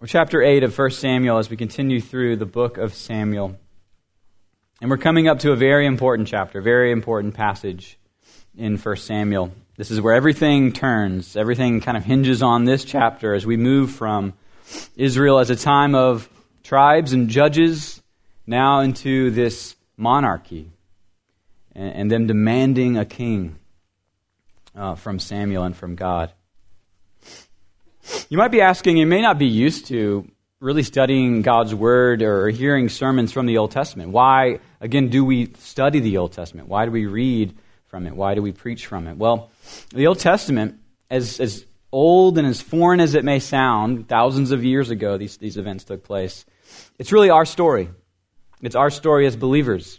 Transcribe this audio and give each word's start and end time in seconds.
We're 0.00 0.06
chapter 0.06 0.42
8 0.42 0.62
of 0.62 0.78
1 0.78 0.92
Samuel 0.92 1.36
as 1.36 1.50
we 1.50 1.58
continue 1.58 2.00
through 2.00 2.36
the 2.36 2.46
book 2.46 2.78
of 2.78 2.94
Samuel. 2.94 3.58
And 4.80 4.88
we're 4.88 4.96
coming 4.96 5.28
up 5.28 5.40
to 5.40 5.52
a 5.52 5.56
very 5.56 5.84
important 5.84 6.26
chapter, 6.26 6.62
very 6.62 6.90
important 6.90 7.34
passage 7.34 7.98
in 8.56 8.78
1 8.78 8.96
Samuel. 8.96 9.52
This 9.76 9.90
is 9.90 10.00
where 10.00 10.14
everything 10.14 10.72
turns, 10.72 11.36
everything 11.36 11.82
kind 11.82 11.98
of 11.98 12.04
hinges 12.06 12.42
on 12.42 12.64
this 12.64 12.82
chapter 12.82 13.34
as 13.34 13.44
we 13.44 13.58
move 13.58 13.90
from 13.90 14.32
Israel 14.96 15.38
as 15.38 15.50
a 15.50 15.56
time 15.56 15.94
of 15.94 16.30
tribes 16.62 17.12
and 17.12 17.28
judges 17.28 18.02
now 18.46 18.80
into 18.80 19.30
this 19.30 19.76
monarchy 19.98 20.70
and, 21.74 21.92
and 21.92 22.10
them 22.10 22.26
demanding 22.26 22.96
a 22.96 23.04
king 23.04 23.58
uh, 24.74 24.94
from 24.94 25.18
Samuel 25.18 25.64
and 25.64 25.76
from 25.76 25.94
God. 25.94 26.32
You 28.28 28.38
might 28.38 28.50
be 28.50 28.60
asking, 28.60 28.96
you 28.96 29.06
may 29.06 29.22
not 29.22 29.38
be 29.38 29.46
used 29.46 29.86
to 29.86 30.28
really 30.60 30.82
studying 30.82 31.42
God's 31.42 31.74
Word 31.74 32.22
or 32.22 32.48
hearing 32.48 32.88
sermons 32.88 33.32
from 33.32 33.46
the 33.46 33.58
Old 33.58 33.70
Testament. 33.70 34.10
Why, 34.10 34.60
again, 34.80 35.08
do 35.08 35.24
we 35.24 35.52
study 35.58 36.00
the 36.00 36.18
Old 36.18 36.32
Testament? 36.32 36.68
Why 36.68 36.84
do 36.84 36.90
we 36.90 37.06
read 37.06 37.56
from 37.86 38.06
it? 38.06 38.14
Why 38.14 38.34
do 38.34 38.42
we 38.42 38.52
preach 38.52 38.86
from 38.86 39.06
it? 39.06 39.16
Well, 39.16 39.50
the 39.92 40.06
Old 40.06 40.18
Testament, 40.18 40.78
as, 41.08 41.40
as 41.40 41.64
old 41.92 42.38
and 42.38 42.46
as 42.46 42.60
foreign 42.60 43.00
as 43.00 43.14
it 43.14 43.24
may 43.24 43.38
sound, 43.38 44.08
thousands 44.08 44.50
of 44.50 44.64
years 44.64 44.90
ago 44.90 45.16
these, 45.16 45.38
these 45.38 45.56
events 45.56 45.84
took 45.84 46.04
place, 46.04 46.44
it's 46.98 47.12
really 47.12 47.30
our 47.30 47.44
story. 47.44 47.88
It's 48.60 48.76
our 48.76 48.90
story 48.90 49.26
as 49.26 49.36
believers, 49.36 49.98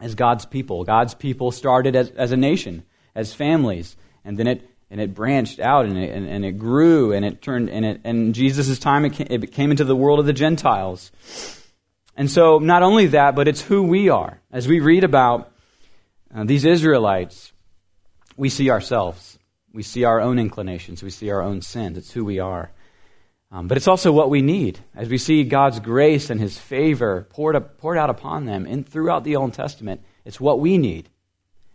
as 0.00 0.14
God's 0.14 0.46
people. 0.46 0.84
God's 0.84 1.14
people 1.14 1.52
started 1.52 1.94
as, 1.94 2.10
as 2.10 2.32
a 2.32 2.36
nation, 2.36 2.84
as 3.14 3.34
families, 3.34 3.96
and 4.24 4.38
then 4.38 4.46
it 4.46 4.68
and 4.90 5.00
it 5.00 5.14
branched 5.14 5.60
out 5.60 5.86
and 5.86 5.98
it, 5.98 6.10
and, 6.10 6.28
and, 6.28 6.44
it 6.44 6.58
grew 6.58 7.12
and 7.12 7.24
it 7.24 7.42
turned 7.42 7.70
and 7.70 7.84
it 7.84 8.00
and 8.04 8.34
Jesus' 8.34 8.78
time 8.78 9.04
it 9.04 9.10
came, 9.10 9.26
it 9.30 9.52
came 9.52 9.70
into 9.70 9.84
the 9.84 9.96
world 9.96 10.20
of 10.20 10.26
the 10.26 10.32
Gentiles. 10.32 11.10
And 12.16 12.30
so 12.30 12.58
not 12.58 12.82
only 12.82 13.08
that, 13.08 13.34
but 13.34 13.48
it's 13.48 13.60
who 13.60 13.82
we 13.82 14.08
are. 14.08 14.40
As 14.52 14.68
we 14.68 14.80
read 14.80 15.04
about 15.04 15.50
uh, 16.34 16.44
these 16.44 16.64
Israelites, 16.64 17.52
we 18.36 18.48
see 18.48 18.70
ourselves. 18.70 19.38
We 19.72 19.82
see 19.82 20.04
our 20.04 20.20
own 20.20 20.38
inclinations. 20.38 21.02
We 21.02 21.10
see 21.10 21.30
our 21.30 21.42
own 21.42 21.62
sins. 21.62 21.98
It's 21.98 22.12
who 22.12 22.24
we 22.24 22.38
are. 22.38 22.70
Um, 23.50 23.68
but 23.68 23.76
it's 23.76 23.88
also 23.88 24.10
what 24.10 24.30
we 24.30 24.42
need. 24.42 24.80
As 24.96 25.08
we 25.08 25.18
see 25.18 25.44
God's 25.44 25.78
grace 25.80 26.30
and 26.30 26.40
His 26.40 26.58
favor 26.58 27.26
poured, 27.30 27.54
up, 27.54 27.78
poured 27.78 27.98
out 27.98 28.10
upon 28.10 28.46
them 28.46 28.66
in, 28.66 28.82
throughout 28.82 29.22
the 29.22 29.36
Old 29.36 29.54
Testament, 29.54 30.00
it's 30.24 30.40
what 30.40 30.60
we 30.60 30.76
need. 30.76 31.08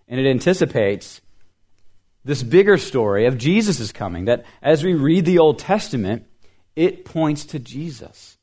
And 0.07 0.19
it 0.19 0.29
anticipates 0.29 1.21
this 2.25 2.43
bigger 2.43 2.77
story 2.77 3.25
of 3.25 3.37
Jesus' 3.37 3.91
coming, 3.91 4.25
that 4.25 4.45
as 4.61 4.83
we 4.83 4.93
read 4.93 5.25
the 5.25 5.39
Old 5.39 5.59
Testament, 5.59 6.25
it 6.75 7.05
points 7.05 7.45
to 7.45 7.59
Jesus. 7.59 8.37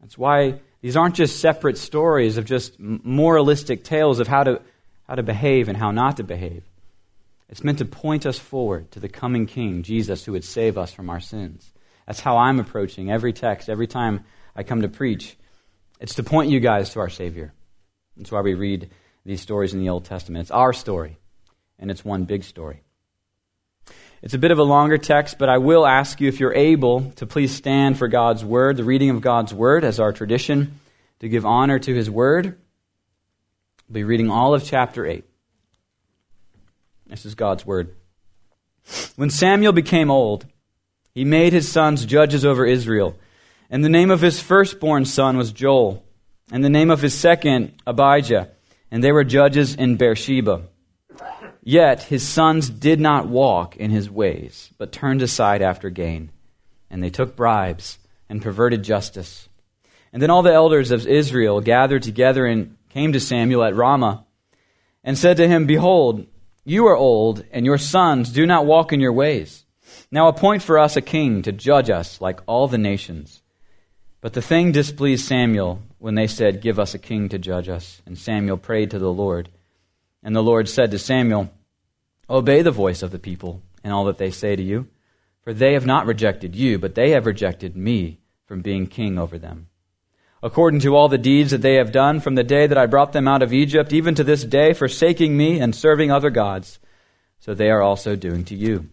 That's 0.00 0.18
why 0.18 0.60
these 0.80 0.96
aren't 0.96 1.16
just 1.16 1.40
separate 1.40 1.78
stories 1.78 2.36
of 2.36 2.44
just 2.44 2.78
moralistic 2.78 3.84
tales 3.84 4.20
of 4.20 4.28
how 4.28 4.44
to, 4.44 4.62
how 5.08 5.14
to 5.14 5.22
behave 5.22 5.68
and 5.68 5.76
how 5.76 5.90
not 5.90 6.18
to 6.18 6.22
behave. 6.22 6.62
It's 7.48 7.64
meant 7.64 7.78
to 7.78 7.84
point 7.84 8.26
us 8.26 8.38
forward 8.38 8.90
to 8.92 9.00
the 9.00 9.08
coming 9.08 9.46
King, 9.46 9.82
Jesus, 9.82 10.24
who 10.24 10.32
would 10.32 10.44
save 10.44 10.76
us 10.76 10.92
from 10.92 11.10
our 11.10 11.20
sins. 11.20 11.72
That's 12.06 12.20
how 12.20 12.36
I'm 12.36 12.60
approaching 12.60 13.10
every 13.10 13.32
text, 13.32 13.68
every 13.68 13.86
time 13.86 14.24
I 14.54 14.62
come 14.62 14.82
to 14.82 14.88
preach. 14.88 15.36
It's 16.00 16.14
to 16.16 16.22
point 16.22 16.50
you 16.50 16.60
guys 16.60 16.90
to 16.90 17.00
our 17.00 17.08
Savior. 17.08 17.52
That's 18.16 18.30
why 18.30 18.42
we 18.42 18.54
read 18.54 18.90
these 19.24 19.40
stories 19.40 19.74
in 19.74 19.80
the 19.80 19.88
Old 19.88 20.04
Testament. 20.04 20.42
It's 20.42 20.50
our 20.50 20.72
story 20.72 21.18
and 21.78 21.90
it's 21.90 22.04
one 22.04 22.24
big 22.24 22.44
story. 22.44 22.82
It's 24.20 24.34
a 24.34 24.38
bit 24.38 24.50
of 24.50 24.58
a 24.58 24.64
longer 24.64 24.98
text, 24.98 25.38
but 25.38 25.48
I 25.48 25.58
will 25.58 25.86
ask 25.86 26.20
you 26.20 26.28
if 26.28 26.40
you're 26.40 26.54
able 26.54 27.12
to 27.16 27.26
please 27.26 27.54
stand 27.54 27.98
for 27.98 28.08
God's 28.08 28.44
Word, 28.44 28.76
the 28.76 28.84
reading 28.84 29.10
of 29.10 29.20
God's 29.20 29.54
Word 29.54 29.84
as 29.84 30.00
our 30.00 30.12
tradition, 30.12 30.80
to 31.20 31.28
give 31.28 31.46
honor 31.46 31.78
to 31.78 31.94
His 31.94 32.10
Word. 32.10 32.58
We'll 33.88 33.94
be 33.94 34.04
reading 34.04 34.30
all 34.30 34.54
of 34.54 34.64
chapter 34.64 35.06
8. 35.06 35.24
This 37.06 37.24
is 37.24 37.34
God's 37.34 37.64
Word. 37.64 37.94
When 39.16 39.30
Samuel 39.30 39.72
became 39.72 40.10
old, 40.10 40.46
he 41.14 41.24
made 41.24 41.52
his 41.52 41.70
sons 41.70 42.04
judges 42.06 42.44
over 42.44 42.64
Israel. 42.64 43.16
And 43.70 43.84
the 43.84 43.88
name 43.88 44.10
of 44.10 44.20
his 44.20 44.40
firstborn 44.40 45.04
son 45.04 45.36
was 45.36 45.52
Joel, 45.52 46.04
and 46.50 46.64
the 46.64 46.70
name 46.70 46.90
of 46.90 47.02
his 47.02 47.12
second, 47.12 47.74
Abijah. 47.86 48.50
And 48.90 49.04
they 49.04 49.12
were 49.12 49.24
judges 49.24 49.74
in 49.74 49.96
Beersheba. 49.96 50.62
Yet 51.68 52.04
his 52.04 52.26
sons 52.26 52.70
did 52.70 52.98
not 52.98 53.28
walk 53.28 53.76
in 53.76 53.90
his 53.90 54.08
ways, 54.08 54.70
but 54.78 54.90
turned 54.90 55.20
aside 55.20 55.60
after 55.60 55.90
gain. 55.90 56.30
And 56.88 57.02
they 57.02 57.10
took 57.10 57.36
bribes 57.36 57.98
and 58.26 58.40
perverted 58.40 58.82
justice. 58.82 59.50
And 60.10 60.22
then 60.22 60.30
all 60.30 60.40
the 60.40 60.50
elders 60.50 60.90
of 60.90 61.06
Israel 61.06 61.60
gathered 61.60 62.04
together 62.04 62.46
and 62.46 62.78
came 62.88 63.12
to 63.12 63.20
Samuel 63.20 63.64
at 63.64 63.76
Ramah 63.76 64.24
and 65.04 65.18
said 65.18 65.36
to 65.36 65.46
him, 65.46 65.66
Behold, 65.66 66.26
you 66.64 66.86
are 66.86 66.96
old, 66.96 67.44
and 67.52 67.66
your 67.66 67.76
sons 67.76 68.32
do 68.32 68.46
not 68.46 68.64
walk 68.64 68.94
in 68.94 69.00
your 69.00 69.12
ways. 69.12 69.66
Now 70.10 70.28
appoint 70.28 70.62
for 70.62 70.78
us 70.78 70.96
a 70.96 71.02
king 71.02 71.42
to 71.42 71.52
judge 71.52 71.90
us 71.90 72.18
like 72.18 72.40
all 72.46 72.66
the 72.66 72.78
nations. 72.78 73.42
But 74.22 74.32
the 74.32 74.40
thing 74.40 74.72
displeased 74.72 75.26
Samuel 75.26 75.82
when 75.98 76.14
they 76.14 76.28
said, 76.28 76.62
Give 76.62 76.78
us 76.78 76.94
a 76.94 76.98
king 76.98 77.28
to 77.28 77.38
judge 77.38 77.68
us. 77.68 78.00
And 78.06 78.16
Samuel 78.16 78.56
prayed 78.56 78.92
to 78.92 78.98
the 78.98 79.12
Lord. 79.12 79.50
And 80.22 80.34
the 80.34 80.42
Lord 80.42 80.66
said 80.66 80.92
to 80.92 80.98
Samuel, 80.98 81.52
Obey 82.30 82.62
the 82.62 82.70
voice 82.70 83.02
of 83.02 83.10
the 83.10 83.18
people 83.18 83.62
and 83.82 83.92
all 83.92 84.04
that 84.04 84.18
they 84.18 84.30
say 84.30 84.54
to 84.54 84.62
you, 84.62 84.88
for 85.42 85.54
they 85.54 85.72
have 85.72 85.86
not 85.86 86.06
rejected 86.06 86.54
you, 86.54 86.78
but 86.78 86.94
they 86.94 87.10
have 87.10 87.26
rejected 87.26 87.76
me 87.76 88.20
from 88.44 88.60
being 88.60 88.86
king 88.86 89.18
over 89.18 89.38
them. 89.38 89.68
According 90.42 90.80
to 90.80 90.94
all 90.94 91.08
the 91.08 91.18
deeds 91.18 91.50
that 91.50 91.62
they 91.62 91.74
have 91.74 91.90
done 91.90 92.20
from 92.20 92.34
the 92.34 92.44
day 92.44 92.66
that 92.66 92.78
I 92.78 92.86
brought 92.86 93.12
them 93.12 93.26
out 93.26 93.42
of 93.42 93.52
Egypt, 93.52 93.92
even 93.92 94.14
to 94.14 94.24
this 94.24 94.44
day, 94.44 94.72
forsaking 94.72 95.36
me 95.36 95.58
and 95.58 95.74
serving 95.74 96.10
other 96.10 96.30
gods, 96.30 96.78
so 97.40 97.54
they 97.54 97.70
are 97.70 97.82
also 97.82 98.14
doing 98.14 98.44
to 98.44 98.54
you. 98.54 98.88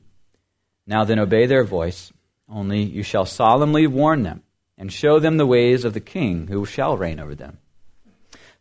Now 0.87 1.03
then, 1.03 1.19
obey 1.19 1.45
their 1.45 1.63
voice, 1.63 2.11
only 2.47 2.83
you 2.83 3.03
shall 3.03 3.25
solemnly 3.25 3.85
warn 3.85 4.23
them 4.23 4.43
and 4.77 4.91
show 4.91 5.19
them 5.19 5.37
the 5.37 5.45
ways 5.45 5.83
of 5.83 5.93
the 5.93 5.99
king 5.99 6.47
who 6.47 6.65
shall 6.65 6.97
reign 6.97 7.19
over 7.19 7.35
them. 7.35 7.57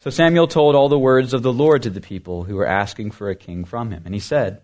So 0.00 0.10
Samuel 0.10 0.48
told 0.48 0.74
all 0.74 0.88
the 0.88 0.98
words 0.98 1.32
of 1.32 1.42
the 1.42 1.52
Lord 1.52 1.82
to 1.82 1.90
the 1.90 2.00
people 2.00 2.44
who 2.44 2.56
were 2.56 2.66
asking 2.66 3.12
for 3.12 3.30
a 3.30 3.34
king 3.34 3.64
from 3.64 3.90
him. 3.90 4.02
And 4.04 4.12
he 4.14 4.20
said, 4.20 4.60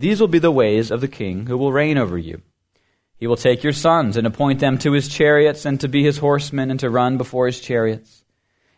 These 0.00 0.20
will 0.20 0.28
be 0.28 0.38
the 0.38 0.50
ways 0.50 0.90
of 0.90 1.00
the 1.00 1.08
king 1.08 1.46
who 1.46 1.56
will 1.56 1.72
reign 1.72 1.98
over 1.98 2.18
you. 2.18 2.42
He 3.18 3.26
will 3.26 3.36
take 3.36 3.62
your 3.62 3.74
sons 3.74 4.16
and 4.16 4.26
appoint 4.26 4.58
them 4.58 4.78
to 4.78 4.92
his 4.92 5.08
chariots 5.08 5.66
and 5.66 5.78
to 5.80 5.88
be 5.88 6.02
his 6.02 6.18
horsemen 6.18 6.70
and 6.70 6.80
to 6.80 6.88
run 6.88 7.18
before 7.18 7.46
his 7.46 7.60
chariots. 7.60 8.24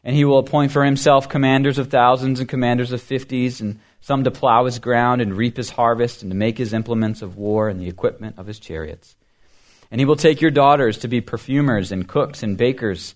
And 0.02 0.16
he 0.16 0.24
will 0.24 0.38
appoint 0.38 0.72
for 0.72 0.84
himself 0.84 1.28
commanders 1.28 1.78
of 1.78 1.88
thousands 1.88 2.40
and 2.40 2.48
commanders 2.48 2.90
of 2.90 3.00
fifties, 3.00 3.60
and 3.60 3.78
some 4.00 4.24
to 4.24 4.32
plow 4.32 4.64
his 4.64 4.80
ground 4.80 5.22
and 5.22 5.36
reap 5.36 5.56
his 5.56 5.70
harvest, 5.70 6.22
and 6.22 6.32
to 6.32 6.36
make 6.36 6.58
his 6.58 6.72
implements 6.72 7.22
of 7.22 7.36
war 7.36 7.68
and 7.68 7.80
the 7.80 7.88
equipment 7.88 8.36
of 8.36 8.48
his 8.48 8.58
chariots. 8.58 9.14
And 9.92 10.00
he 10.00 10.04
will 10.04 10.16
take 10.16 10.40
your 10.40 10.50
daughters 10.50 10.98
to 10.98 11.08
be 11.08 11.20
perfumers 11.20 11.92
and 11.92 12.08
cooks 12.08 12.42
and 12.42 12.58
bakers 12.58 13.14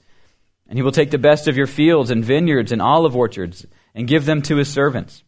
and 0.69 0.79
he 0.79 0.83
will 0.83 0.93
take 0.93 1.11
the 1.11 1.19
best 1.19 1.49
of 1.49 1.57
your 1.57 1.67
fields 1.67 2.11
and 2.11 2.25
vineyards 2.25 2.73
and 2.73 2.83
olive 2.83 3.15
orchards 3.15 3.67
and 3.95 4.09
give 4.09 4.25
them 4.27 4.43
to 4.43 4.57
his 4.57 4.69
servants. 4.69 5.23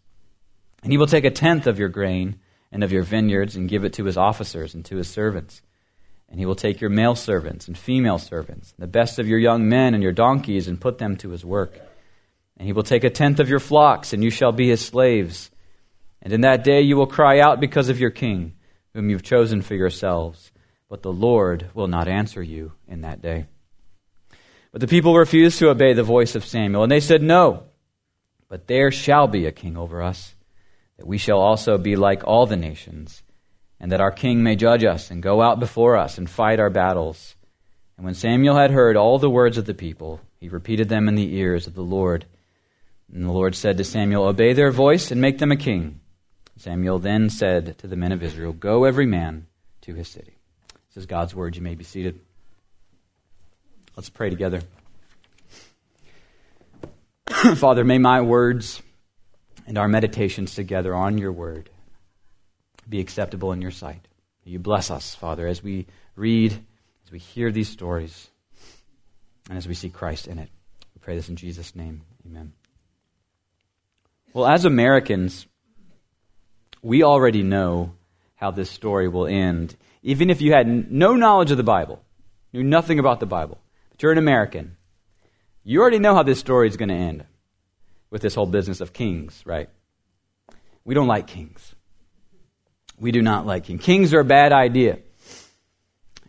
And 0.82 0.92
he 0.92 0.98
will 0.98 1.06
take 1.06 1.24
a 1.24 1.30
tenth 1.30 1.66
of 1.66 1.78
your 1.78 1.88
grain 1.88 2.40
and 2.70 2.84
of 2.84 2.92
your 2.92 3.02
vineyards 3.02 3.56
and 3.56 3.68
give 3.68 3.84
it 3.84 3.94
to 3.94 4.04
his 4.04 4.16
officers 4.16 4.74
and 4.74 4.84
to 4.86 4.96
his 4.96 5.08
servants. 5.08 5.62
And 6.28 6.38
he 6.38 6.46
will 6.46 6.54
take 6.54 6.80
your 6.80 6.90
male 6.90 7.14
servants 7.14 7.68
and 7.68 7.78
female 7.78 8.18
servants, 8.18 8.74
and 8.76 8.82
the 8.82 8.90
best 8.90 9.18
of 9.18 9.26
your 9.26 9.38
young 9.38 9.68
men 9.68 9.94
and 9.94 10.02
your 10.02 10.12
donkeys, 10.12 10.68
and 10.68 10.80
put 10.80 10.98
them 10.98 11.16
to 11.18 11.30
his 11.30 11.44
work. 11.44 11.80
And 12.58 12.66
he 12.66 12.72
will 12.72 12.82
take 12.82 13.04
a 13.04 13.10
tenth 13.10 13.40
of 13.40 13.48
your 13.48 13.60
flocks, 13.60 14.12
and 14.12 14.22
you 14.22 14.30
shall 14.30 14.52
be 14.52 14.68
his 14.68 14.84
slaves. 14.84 15.50
And 16.20 16.32
in 16.32 16.42
that 16.42 16.64
day 16.64 16.82
you 16.82 16.96
will 16.96 17.06
cry 17.06 17.40
out 17.40 17.60
because 17.60 17.88
of 17.88 18.00
your 18.00 18.10
king, 18.10 18.54
whom 18.92 19.08
you've 19.08 19.22
chosen 19.22 19.62
for 19.62 19.74
yourselves. 19.74 20.52
But 20.88 21.02
the 21.02 21.12
Lord 21.12 21.70
will 21.74 21.88
not 21.88 22.08
answer 22.08 22.42
you 22.42 22.72
in 22.86 23.02
that 23.02 23.22
day. 23.22 23.46
But 24.72 24.80
the 24.80 24.86
people 24.86 25.16
refused 25.16 25.58
to 25.60 25.70
obey 25.70 25.94
the 25.94 26.02
voice 26.02 26.34
of 26.34 26.44
Samuel, 26.44 26.82
and 26.82 26.92
they 26.92 27.00
said, 27.00 27.22
No, 27.22 27.64
but 28.48 28.66
there 28.66 28.90
shall 28.90 29.26
be 29.26 29.46
a 29.46 29.52
king 29.52 29.76
over 29.76 30.02
us, 30.02 30.34
that 30.98 31.06
we 31.06 31.16
shall 31.16 31.38
also 31.38 31.78
be 31.78 31.96
like 31.96 32.26
all 32.26 32.46
the 32.46 32.56
nations, 32.56 33.22
and 33.80 33.90
that 33.92 34.00
our 34.00 34.10
king 34.10 34.42
may 34.42 34.56
judge 34.56 34.84
us 34.84 35.10
and 35.10 35.22
go 35.22 35.40
out 35.40 35.60
before 35.60 35.96
us 35.96 36.18
and 36.18 36.28
fight 36.28 36.60
our 36.60 36.70
battles. 36.70 37.36
And 37.96 38.04
when 38.04 38.14
Samuel 38.14 38.56
had 38.56 38.70
heard 38.70 38.96
all 38.96 39.18
the 39.18 39.30
words 39.30 39.56
of 39.56 39.64
the 39.64 39.74
people, 39.74 40.20
he 40.38 40.48
repeated 40.48 40.88
them 40.88 41.08
in 41.08 41.14
the 41.14 41.34
ears 41.34 41.66
of 41.66 41.74
the 41.74 41.82
Lord. 41.82 42.26
And 43.12 43.24
the 43.24 43.32
Lord 43.32 43.54
said 43.54 43.78
to 43.78 43.84
Samuel, 43.84 44.24
Obey 44.24 44.52
their 44.52 44.70
voice 44.70 45.10
and 45.10 45.20
make 45.20 45.38
them 45.38 45.52
a 45.52 45.56
king. 45.56 46.00
Samuel 46.56 46.98
then 46.98 47.30
said 47.30 47.78
to 47.78 47.86
the 47.86 47.96
men 47.96 48.12
of 48.12 48.22
Israel, 48.22 48.52
Go 48.52 48.84
every 48.84 49.06
man 49.06 49.46
to 49.82 49.94
his 49.94 50.08
city. 50.08 50.36
This 50.88 50.98
is 50.98 51.06
God's 51.06 51.34
word. 51.34 51.56
You 51.56 51.62
may 51.62 51.76
be 51.76 51.84
seated. 51.84 52.20
Let's 53.96 54.10
pray 54.10 54.30
together. 54.30 54.62
Father, 57.56 57.84
may 57.84 57.98
my 57.98 58.20
words 58.20 58.82
and 59.68 59.76
our 59.76 59.86
meditations 59.86 60.54
together 60.54 60.94
on 60.94 61.18
your 61.18 61.30
word 61.30 61.68
be 62.88 63.00
acceptable 63.00 63.52
in 63.52 63.60
your 63.60 63.70
sight. 63.70 64.08
You 64.42 64.58
bless 64.58 64.90
us, 64.90 65.14
Father, 65.14 65.46
as 65.46 65.62
we 65.62 65.86
read, 66.16 66.52
as 67.04 67.12
we 67.12 67.18
hear 67.18 67.52
these 67.52 67.68
stories 67.68 68.30
and 69.50 69.58
as 69.58 69.68
we 69.68 69.74
see 69.74 69.90
Christ 69.90 70.26
in 70.26 70.38
it. 70.38 70.48
We 70.94 71.00
pray 71.02 71.16
this 71.16 71.28
in 71.28 71.36
Jesus' 71.36 71.76
name. 71.76 72.00
Amen. 72.26 72.54
Well, 74.32 74.46
as 74.46 74.64
Americans, 74.64 75.46
we 76.82 77.02
already 77.02 77.42
know 77.42 77.92
how 78.36 78.50
this 78.50 78.70
story 78.70 79.06
will 79.06 79.26
end. 79.26 79.76
Even 80.02 80.30
if 80.30 80.40
you 80.40 80.54
had 80.54 80.90
no 80.90 81.14
knowledge 81.14 81.50
of 81.50 81.58
the 81.58 81.62
Bible, 81.62 82.02
knew 82.54 82.62
nothing 82.62 82.98
about 82.98 83.20
the 83.20 83.26
Bible, 83.26 83.58
but 83.90 84.02
you're 84.02 84.12
an 84.12 84.18
American, 84.18 84.78
you 85.62 85.82
already 85.82 85.98
know 85.98 86.14
how 86.14 86.22
this 86.22 86.38
story 86.38 86.68
is 86.68 86.78
going 86.78 86.88
to 86.88 86.94
end 86.94 87.26
with 88.10 88.22
this 88.22 88.34
whole 88.34 88.46
business 88.46 88.80
of 88.80 88.92
kings, 88.92 89.42
right? 89.44 89.68
We 90.84 90.94
don't 90.94 91.06
like 91.06 91.26
kings. 91.26 91.74
We 92.98 93.12
do 93.12 93.22
not 93.22 93.46
like 93.46 93.64
kings. 93.64 93.84
Kings 93.84 94.14
are 94.14 94.20
a 94.20 94.24
bad 94.24 94.52
idea. 94.52 94.98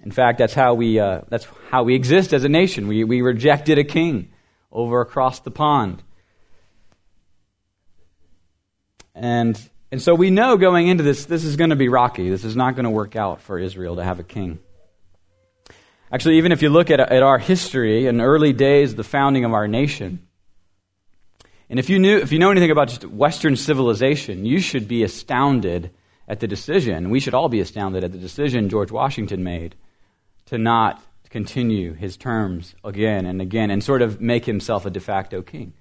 In 0.03 0.11
fact, 0.11 0.37
that's 0.37 0.53
how 0.53 0.75
we, 0.75 0.99
uh, 0.99 1.21
that's 1.29 1.47
how 1.69 1.83
we 1.83 1.95
exist 1.95 2.33
as 2.33 2.43
a 2.43 2.49
nation. 2.49 2.87
We, 2.87 3.03
we 3.03 3.21
rejected 3.21 3.77
a 3.77 3.83
king 3.83 4.31
over 4.71 5.01
across 5.01 5.39
the 5.39 5.51
pond. 5.51 6.03
And, 9.13 9.59
and 9.91 10.01
so 10.01 10.15
we 10.15 10.29
know 10.29 10.55
going 10.57 10.87
into 10.87 11.03
this, 11.03 11.25
this 11.25 11.43
is 11.43 11.57
going 11.57 11.71
to 11.71 11.75
be 11.75 11.89
rocky. 11.89 12.29
This 12.29 12.45
is 12.45 12.55
not 12.55 12.75
going 12.75 12.85
to 12.85 12.89
work 12.89 13.15
out 13.15 13.41
for 13.41 13.59
Israel 13.59 13.97
to 13.97 14.03
have 14.03 14.19
a 14.19 14.23
king. 14.23 14.59
Actually, 16.11 16.37
even 16.37 16.51
if 16.51 16.61
you 16.61 16.69
look 16.69 16.89
at, 16.89 16.99
at 16.99 17.21
our 17.21 17.37
history 17.37 18.07
and 18.07 18.21
early 18.21 18.53
days, 18.53 18.95
the 18.95 19.03
founding 19.03 19.43
of 19.43 19.53
our 19.53 19.67
nation, 19.67 20.27
and 21.69 21.77
if 21.77 21.89
you, 21.89 21.99
knew, 21.99 22.17
if 22.17 22.31
you 22.31 22.39
know 22.39 22.49
anything 22.49 22.71
about 22.71 22.87
just 22.87 23.05
Western 23.05 23.55
civilization, 23.55 24.43
you 24.45 24.59
should 24.59 24.87
be 24.87 25.03
astounded 25.03 25.91
at 26.27 26.39
the 26.39 26.47
decision. 26.47 27.11
We 27.11 27.19
should 27.19 27.35
all 27.35 27.49
be 27.49 27.59
astounded 27.59 28.03
at 28.03 28.11
the 28.11 28.17
decision 28.17 28.69
George 28.69 28.91
Washington 28.91 29.43
made 29.43 29.75
to 30.47 30.57
not 30.57 31.03
continue 31.29 31.93
his 31.93 32.17
terms 32.17 32.73
again 32.83 33.27
and 33.27 33.39
again 33.39 33.69
and 33.69 33.83
sort 33.83 34.01
of 34.01 34.19
make 34.19 34.45
himself 34.45 34.85
a 34.87 34.89
de 34.89 34.99
facto 34.99 35.43
king. 35.43 35.73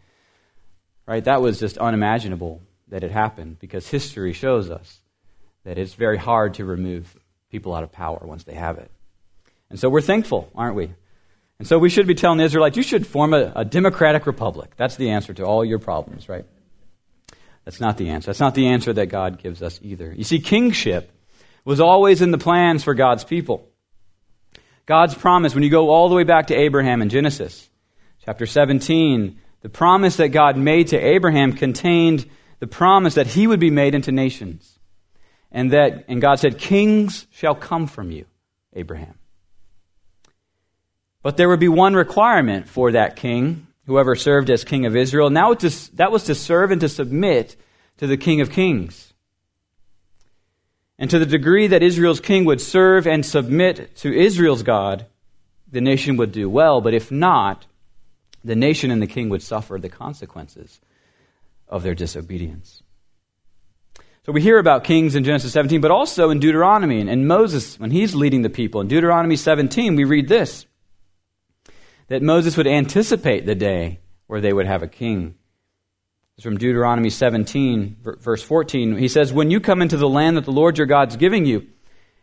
Right? 1.07 1.25
That 1.25 1.41
was 1.41 1.59
just 1.59 1.79
unimaginable 1.79 2.61
that 2.89 3.03
it 3.03 3.11
happened 3.11 3.59
because 3.59 3.89
history 3.89 4.35
shows 4.35 4.71
us 4.71 5.01
that 5.65 5.79
it's 5.79 5.95
very 5.95 6.19
hard 6.19 6.55
to 6.55 6.67
remove 6.67 7.17
people 7.51 7.75
out 7.75 7.83
of 7.83 7.93
power 7.93 8.21
once 8.23 8.45
they 8.45 8.55
have 8.55 8.77
it. 8.77 8.91
And 9.71 9.79
so 9.79 9.89
we're 9.89 10.03
thankful, 10.03 10.51
aren't 10.55 10.77
we? 10.77 10.93
And 11.59 11.67
so 11.67 11.79
we 11.79 11.91
should 11.91 12.07
be 12.07 12.15
telling 12.15 12.39
the 12.39 12.45
Israelites, 12.45 12.77
you 12.77 12.83
should 12.83 13.07
form 13.07 13.35
a, 13.35 13.53
a 13.57 13.65
democratic 13.65 14.27
republic. 14.27 14.73
That's 14.77 14.97
the 14.97 15.11
answer 15.11 15.35
to 15.35 15.45
all 15.45 15.65
your 15.65 15.81
problems, 15.81 16.29
right? 16.29 16.45
That's 17.65 17.81
not 17.81 17.99
the 17.99 18.11
answer. 18.11 18.27
That's 18.27 18.41
not 18.41 18.55
the 18.55 18.69
answer 18.69 18.93
that 18.93 19.07
God 19.07 19.43
gives 19.43 19.61
us 19.61 19.79
either. 19.83 20.13
You 20.17 20.25
see, 20.25 20.39
kingship 20.39 21.13
was 21.65 21.81
always 21.81 22.23
in 22.23 22.31
the 22.31 22.39
plans 22.39 22.85
for 22.85 22.95
God's 22.95 23.25
people. 23.25 23.69
God's 24.87 25.15
promise, 25.15 25.53
when 25.53 25.63
you 25.63 25.69
go 25.69 25.91
all 25.91 26.09
the 26.09 26.15
way 26.15 26.25
back 26.25 26.47
to 26.47 26.55
Abraham 26.55 27.03
in 27.03 27.11
Genesis 27.11 27.69
chapter 28.25 28.47
17, 28.47 29.39
the 29.61 29.69
promise 29.69 30.17
that 30.17 30.29
God 30.29 30.57
made 30.57 30.89
to 30.89 30.99
Abraham 30.99 31.53
contained 31.53 32.29
the 32.59 32.67
promise 32.67 33.15
that 33.15 33.27
he 33.27 33.47
would 33.47 33.61
be 33.61 33.71
made 33.71 33.95
into 33.95 34.13
nations. 34.13 34.79
And 35.51 35.73
that, 35.73 36.05
and 36.09 36.21
God 36.23 36.37
said, 36.39 36.59
kings 36.59 37.27
shall 37.31 37.55
come 37.55 37.87
from 37.87 38.11
you, 38.11 38.27
Abraham. 38.73 39.18
But 41.29 41.37
there 41.37 41.51
would 41.51 41.61
be 41.61 41.69
one 41.69 41.93
requirement 41.93 42.71
for 42.71 42.93
that 42.93 43.17
king, 43.17 43.67
whoever 43.85 44.17
served 44.17 44.49
as 44.49 44.65
king 44.65 44.87
of 44.87 44.97
Israel, 44.97 45.27
and 45.27 45.37
that 45.37 45.47
was 45.47 45.59
to, 45.59 45.97
that 45.97 46.11
was 46.11 46.25
to 46.25 46.35
serve 46.35 46.71
and 46.71 46.81
to 46.81 46.89
submit 46.89 47.55
to 47.99 48.07
the 48.07 48.17
king 48.17 48.41
of 48.41 48.51
kings. 48.51 49.13
And 50.99 51.11
to 51.11 51.19
the 51.19 51.27
degree 51.27 51.67
that 51.67 51.83
Israel's 51.83 52.21
king 52.21 52.47
would 52.47 52.63
serve 52.63 53.07
and 53.07 53.27
submit 53.27 53.95
to 53.97 54.11
Israel's 54.11 54.63
God, 54.63 55.05
the 55.71 55.83
nation 55.83 56.17
would 56.17 56.33
do 56.33 56.49
well. 56.49 56.81
But 56.81 56.95
if 56.95 57.11
not, 57.11 57.67
the 58.43 58.57
nation 58.57 58.91
and 58.91 59.03
the 59.03 59.07
king 59.07 59.29
would 59.29 59.43
suffer 59.43 59.79
the 59.79 59.91
consequences 59.91 60.81
of 61.69 61.83
their 61.83 61.95
disobedience. 61.95 62.83
So 64.25 64.33
we 64.33 64.41
hear 64.41 64.59
about 64.59 64.85
kings 64.85 65.15
in 65.15 65.25
Genesis 65.25 65.53
17, 65.53 65.83
but 65.83 65.91
also 65.91 66.31
in 66.31 66.41
Deuteronomy. 66.41 67.03
And 67.07 67.29
Moses, 67.29 67.79
when 67.79 67.91
he's 67.91 68.15
leading 68.15 68.41
the 68.41 68.49
people, 68.49 68.81
in 68.81 68.89
Deuteronomy 68.89 69.37
17, 69.37 69.95
we 69.95 70.05
read 70.05 70.27
this 70.27 70.65
that 72.09 72.23
Moses 72.23 72.57
would 72.57 72.67
anticipate 72.67 73.47
the 73.47 73.55
day 73.55 74.01
where 74.27 74.41
they 74.41 74.53
would 74.53 74.67
have 74.67 74.83
a 74.83 74.89
king. 74.89 75.35
It's 76.37 76.45
from 76.45 76.59
Deuteronomy 76.59 77.11
17, 77.11 77.97
verse 78.01 78.43
14. 78.43 78.97
He 78.97 79.09
says, 79.09 79.33
When 79.33 79.51
you 79.51 79.61
come 79.61 79.83
into 79.83 79.97
the 79.97 80.09
land 80.09 80.37
that 80.37 80.45
the 80.45 80.53
Lord 80.53 80.79
your 80.79 80.87
God 80.87 81.11
is 81.11 81.17
giving 81.17 81.47
you, 81.47 81.67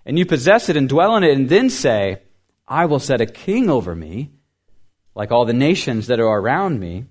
and 0.05 0.17
you 0.17 0.25
possess 0.25 0.69
it 0.69 0.77
and 0.77 0.87
dwell 0.87 1.15
in 1.15 1.23
it, 1.23 1.35
and 1.35 1.49
then 1.49 1.69
say, 1.69 2.21
I 2.67 2.85
will 2.85 2.99
set 2.99 3.21
a 3.21 3.25
king 3.25 3.69
over 3.69 3.95
me, 3.95 4.31
like 5.15 5.31
all 5.31 5.45
the 5.45 5.53
nations 5.53 6.07
that 6.07 6.19
are 6.19 6.39
around 6.39 6.79
me, 6.79 7.05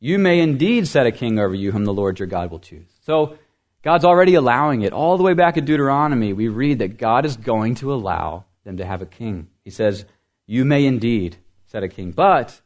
you 0.00 0.18
may 0.18 0.40
indeed 0.40 0.88
set 0.88 1.06
a 1.06 1.12
king 1.12 1.38
over 1.38 1.54
you 1.54 1.72
whom 1.72 1.84
the 1.84 1.94
Lord 1.94 2.18
your 2.18 2.28
God 2.28 2.50
will 2.50 2.58
choose. 2.58 2.88
So, 3.02 3.38
God's 3.82 4.04
already 4.04 4.34
allowing 4.34 4.82
it. 4.82 4.92
All 4.92 5.16
the 5.16 5.22
way 5.22 5.34
back 5.34 5.56
in 5.56 5.64
Deuteronomy, 5.64 6.32
we 6.32 6.48
read 6.48 6.80
that 6.80 6.98
God 6.98 7.24
is 7.24 7.36
going 7.36 7.76
to 7.76 7.94
allow 7.94 8.44
them 8.64 8.78
to 8.78 8.84
have 8.84 9.00
a 9.00 9.06
king. 9.06 9.46
He 9.64 9.70
says, 9.70 10.04
You 10.44 10.64
may 10.64 10.84
indeed 10.86 11.36
set 11.66 11.82
a 11.82 11.88
king, 11.88 12.12
but 12.12 12.60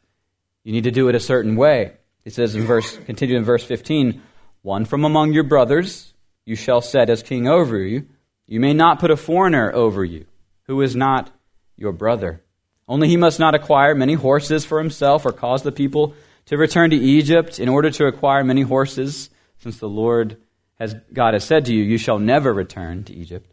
you 0.63 0.71
need 0.71 0.83
to 0.83 0.91
do 0.91 1.09
it 1.09 1.15
a 1.15 1.19
certain 1.19 1.55
way. 1.55 1.93
He 2.23 2.29
says 2.29 2.55
in 2.55 2.65
verse, 2.65 2.97
continue 3.05 3.37
in 3.37 3.43
verse 3.43 3.63
15, 3.63 4.21
one 4.61 4.85
from 4.85 5.05
among 5.05 5.33
your 5.33 5.43
brothers 5.43 6.13
you 6.45 6.55
shall 6.55 6.81
set 6.81 7.09
as 7.09 7.23
king 7.23 7.47
over 7.47 7.77
you. 7.77 8.07
You 8.47 8.59
may 8.59 8.73
not 8.73 8.99
put 8.99 9.11
a 9.11 9.17
foreigner 9.17 9.71
over 9.73 10.03
you, 10.03 10.25
who 10.63 10.81
is 10.81 10.95
not 10.95 11.31
your 11.77 11.91
brother. 11.91 12.43
Only 12.87 13.07
he 13.07 13.17
must 13.17 13.39
not 13.39 13.55
acquire 13.55 13.95
many 13.95 14.13
horses 14.13 14.65
for 14.65 14.77
himself 14.77 15.25
or 15.25 15.31
cause 15.31 15.63
the 15.63 15.71
people 15.71 16.13
to 16.45 16.57
return 16.57 16.89
to 16.89 16.95
Egypt 16.95 17.59
in 17.59 17.69
order 17.69 17.89
to 17.91 18.07
acquire 18.07 18.43
many 18.43 18.61
horses, 18.61 19.29
since 19.59 19.77
the 19.77 19.89
Lord 19.89 20.37
has, 20.79 20.95
God 21.13 21.33
has 21.33 21.43
said 21.43 21.65
to 21.65 21.73
you, 21.73 21.83
you 21.83 21.97
shall 21.97 22.19
never 22.19 22.53
return 22.53 23.03
to 23.05 23.13
Egypt. 23.13 23.51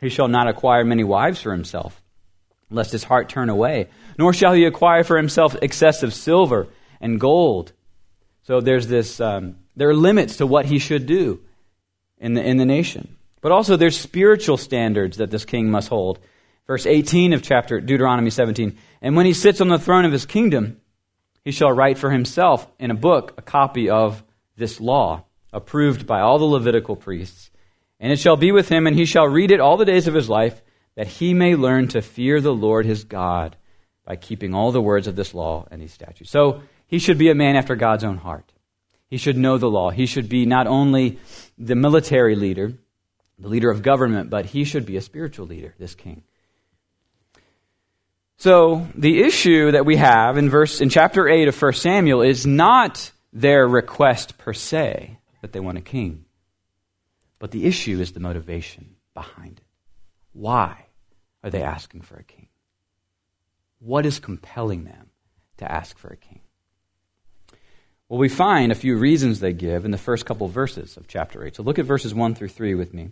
He 0.00 0.08
shall 0.08 0.28
not 0.28 0.46
acquire 0.46 0.84
many 0.84 1.04
wives 1.04 1.40
for 1.40 1.52
himself 1.52 2.00
lest 2.70 2.92
his 2.92 3.04
heart 3.04 3.28
turn 3.28 3.48
away. 3.48 3.88
Nor 4.18 4.32
shall 4.32 4.52
he 4.52 4.64
acquire 4.64 5.04
for 5.04 5.16
himself 5.16 5.56
excessive 5.62 6.12
silver 6.12 6.68
and 7.00 7.20
gold. 7.20 7.72
So 8.42 8.60
there's 8.60 8.86
this, 8.86 9.20
um, 9.20 9.56
there 9.76 9.88
are 9.88 9.94
limits 9.94 10.36
to 10.38 10.46
what 10.46 10.66
he 10.66 10.78
should 10.78 11.06
do 11.06 11.40
in 12.18 12.34
the, 12.34 12.42
in 12.42 12.56
the 12.56 12.64
nation. 12.64 13.16
But 13.40 13.52
also 13.52 13.76
there's 13.76 13.98
spiritual 13.98 14.56
standards 14.56 15.18
that 15.18 15.30
this 15.30 15.44
king 15.44 15.70
must 15.70 15.88
hold. 15.88 16.18
Verse 16.66 16.86
18 16.86 17.32
of 17.32 17.42
chapter 17.42 17.80
Deuteronomy 17.80 18.30
17. 18.30 18.76
And 19.02 19.16
when 19.16 19.26
he 19.26 19.32
sits 19.32 19.60
on 19.60 19.68
the 19.68 19.78
throne 19.78 20.04
of 20.04 20.12
his 20.12 20.26
kingdom, 20.26 20.80
he 21.44 21.52
shall 21.52 21.70
write 21.70 21.98
for 21.98 22.10
himself 22.10 22.66
in 22.78 22.90
a 22.90 22.94
book 22.94 23.34
a 23.38 23.42
copy 23.42 23.88
of 23.88 24.24
this 24.56 24.80
law, 24.80 25.24
approved 25.52 26.06
by 26.06 26.20
all 26.20 26.38
the 26.38 26.44
Levitical 26.44 26.96
priests. 26.96 27.50
And 28.00 28.12
it 28.12 28.18
shall 28.18 28.36
be 28.36 28.50
with 28.50 28.68
him, 28.68 28.86
and 28.86 28.96
he 28.96 29.04
shall 29.04 29.28
read 29.28 29.52
it 29.52 29.60
all 29.60 29.76
the 29.76 29.84
days 29.84 30.08
of 30.08 30.14
his 30.14 30.28
life 30.28 30.60
that 30.96 31.06
he 31.06 31.34
may 31.34 31.54
learn 31.54 31.88
to 31.88 32.02
fear 32.02 32.40
the 32.40 32.54
Lord 32.54 32.86
his 32.86 33.04
God 33.04 33.56
by 34.04 34.16
keeping 34.16 34.54
all 34.54 34.72
the 34.72 34.80
words 34.80 35.06
of 35.06 35.16
this 35.16 35.34
law 35.34 35.66
and 35.70 35.80
these 35.80 35.92
statutes. 35.92 36.30
So 36.30 36.62
he 36.86 36.98
should 36.98 37.18
be 37.18 37.30
a 37.30 37.34
man 37.34 37.56
after 37.56 37.76
God's 37.76 38.04
own 38.04 38.16
heart. 38.16 38.52
He 39.08 39.18
should 39.18 39.36
know 39.36 39.58
the 39.58 39.70
law. 39.70 39.90
He 39.90 40.06
should 40.06 40.28
be 40.28 40.46
not 40.46 40.66
only 40.66 41.18
the 41.58 41.76
military 41.76 42.34
leader, 42.34 42.72
the 43.38 43.48
leader 43.48 43.70
of 43.70 43.82
government, 43.82 44.30
but 44.30 44.46
he 44.46 44.64
should 44.64 44.86
be 44.86 44.96
a 44.96 45.02
spiritual 45.02 45.46
leader, 45.46 45.74
this 45.78 45.94
king. 45.94 46.22
So 48.38 48.86
the 48.94 49.22
issue 49.22 49.72
that 49.72 49.86
we 49.86 49.96
have 49.96 50.36
in 50.36 50.50
verse 50.50 50.80
in 50.80 50.88
chapter 50.88 51.28
8 51.28 51.48
of 51.48 51.60
1 51.60 51.72
Samuel 51.74 52.22
is 52.22 52.46
not 52.46 53.10
their 53.32 53.66
request 53.66 54.38
per 54.38 54.52
se 54.52 55.18
that 55.42 55.52
they 55.52 55.60
want 55.60 55.78
a 55.78 55.82
king. 55.82 56.24
But 57.38 57.50
the 57.50 57.66
issue 57.66 58.00
is 58.00 58.12
the 58.12 58.20
motivation 58.20 58.96
behind 59.14 59.58
it. 59.58 59.64
Why? 60.32 60.85
Are 61.46 61.50
they 61.50 61.62
asking 61.62 62.00
for 62.00 62.16
a 62.16 62.24
king? 62.24 62.48
What 63.78 64.04
is 64.04 64.18
compelling 64.18 64.82
them 64.82 65.10
to 65.58 65.70
ask 65.70 65.96
for 65.96 66.08
a 66.08 66.16
king? 66.16 66.40
Well, 68.08 68.18
we 68.18 68.28
find 68.28 68.72
a 68.72 68.76
few 68.76 68.96
reasons 68.96 69.38
they 69.38 69.52
give 69.52 69.84
in 69.84 69.92
the 69.92 69.98
first 69.98 70.26
couple 70.26 70.48
of 70.48 70.52
verses 70.52 70.96
of 70.96 71.06
chapter 71.06 71.44
8. 71.44 71.54
So 71.54 71.62
look 71.62 71.78
at 71.78 71.84
verses 71.84 72.12
1 72.12 72.34
through 72.34 72.48
3 72.48 72.74
with 72.74 72.92
me. 72.92 73.10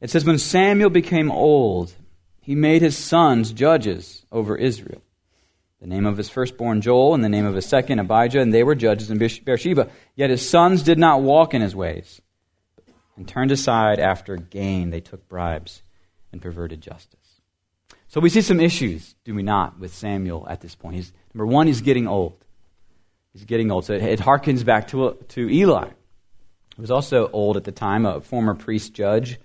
It 0.00 0.08
says, 0.08 0.24
When 0.24 0.38
Samuel 0.38 0.88
became 0.88 1.30
old, 1.30 1.92
he 2.40 2.54
made 2.54 2.80
his 2.80 2.96
sons 2.96 3.52
judges 3.52 4.24
over 4.32 4.56
Israel. 4.56 5.02
The 5.78 5.86
name 5.88 6.06
of 6.06 6.16
his 6.16 6.30
firstborn 6.30 6.80
Joel, 6.80 7.12
and 7.12 7.22
the 7.22 7.28
name 7.28 7.44
of 7.44 7.54
his 7.54 7.66
second 7.66 7.98
Abijah, 7.98 8.40
and 8.40 8.54
they 8.54 8.62
were 8.62 8.74
judges 8.74 9.10
in 9.10 9.18
Beersheba. 9.18 9.90
Yet 10.14 10.30
his 10.30 10.48
sons 10.48 10.82
did 10.82 10.98
not 10.98 11.20
walk 11.20 11.52
in 11.52 11.60
his 11.60 11.76
ways, 11.76 12.22
and 13.16 13.28
turned 13.28 13.50
aside 13.50 14.00
after 14.00 14.36
gain. 14.36 14.88
They 14.88 15.00
took 15.02 15.28
bribes 15.28 15.82
and 16.32 16.42
perverted 16.42 16.80
justice. 16.80 17.18
So 18.08 18.20
we 18.20 18.28
see 18.28 18.42
some 18.42 18.60
issues, 18.60 19.14
do 19.24 19.34
we 19.34 19.42
not, 19.42 19.78
with 19.78 19.94
Samuel 19.94 20.46
at 20.48 20.60
this 20.60 20.74
point. 20.74 20.96
He's, 20.96 21.12
number 21.32 21.46
one, 21.46 21.66
he's 21.66 21.80
getting 21.80 22.08
old. 22.08 22.44
He's 23.32 23.44
getting 23.44 23.70
old. 23.70 23.84
So 23.84 23.94
it, 23.94 24.02
it 24.02 24.20
harkens 24.20 24.64
back 24.64 24.88
to, 24.88 25.16
to 25.28 25.48
Eli, 25.48 25.88
who 26.76 26.82
was 26.82 26.90
also 26.90 27.30
old 27.32 27.56
at 27.56 27.64
the 27.64 27.72
time, 27.72 28.04
a 28.04 28.20
former 28.20 28.54
priest 28.54 28.92
judge. 28.92 29.38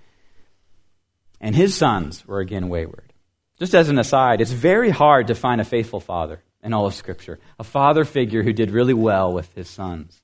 and 1.40 1.56
his 1.56 1.76
sons 1.76 2.28
were 2.28 2.40
again 2.40 2.70
wayward. 2.70 3.14
Just 3.60 3.74
as 3.74 3.90
an 3.90 4.00
aside, 4.00 4.42
it's 4.42 4.52
very 4.52 4.90
hard 4.90 5.28
to 5.28 5.36
find 5.36 5.62
a 5.62 5.66
faithful 5.66 6.00
father 6.00 6.44
in 6.64 6.74
all 6.74 6.86
of 6.86 6.94
Scripture, 6.94 7.40
a 7.60 7.64
father 7.64 8.06
figure 8.06 8.44
who 8.44 8.54
did 8.54 8.72
really 8.72 8.94
well 8.94 9.32
with 9.32 9.52
his 9.54 9.70
sons. 9.70 10.22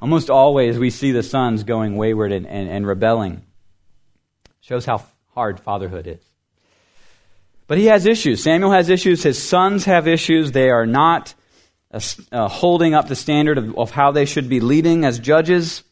Almost 0.00 0.30
always 0.30 0.78
we 0.78 0.90
see 0.90 1.12
the 1.12 1.22
sons 1.22 1.64
going 1.64 1.96
wayward 1.96 2.32
and, 2.32 2.46
and, 2.46 2.68
and 2.68 2.86
rebelling. 2.86 3.42
Shows 4.60 4.84
how 4.84 5.04
hard 5.34 5.60
fatherhood 5.60 6.06
is. 6.06 6.24
But 7.66 7.78
he 7.78 7.86
has 7.86 8.04
issues. 8.06 8.42
Samuel 8.42 8.72
has 8.72 8.90
issues. 8.90 9.22
His 9.22 9.40
sons 9.40 9.84
have 9.84 10.08
issues. 10.08 10.52
They 10.52 10.70
are 10.70 10.86
not 10.86 11.34
uh, 11.92 12.00
uh, 12.32 12.48
holding 12.48 12.94
up 12.94 13.08
the 13.08 13.14
standard 13.14 13.58
of, 13.58 13.78
of 13.78 13.90
how 13.92 14.10
they 14.10 14.24
should 14.24 14.48
be 14.48 14.60
leading 14.60 15.04
as 15.04 15.18
judges. 15.18 15.84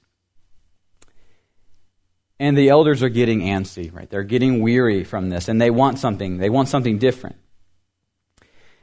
And 2.40 2.57
the 2.57 2.68
elders 2.68 3.02
are 3.02 3.09
getting 3.09 3.40
antsy, 3.40 3.92
right? 3.95 4.09
They're 4.09 4.23
getting 4.23 4.61
weary 4.61 5.04
from 5.04 5.28
this, 5.28 5.49
and 5.49 5.61
they 5.61 5.71
want 5.71 5.99
something. 5.99 6.38
They 6.38 6.50
want 6.50 6.68
something 6.68 6.99
different. 6.99 7.37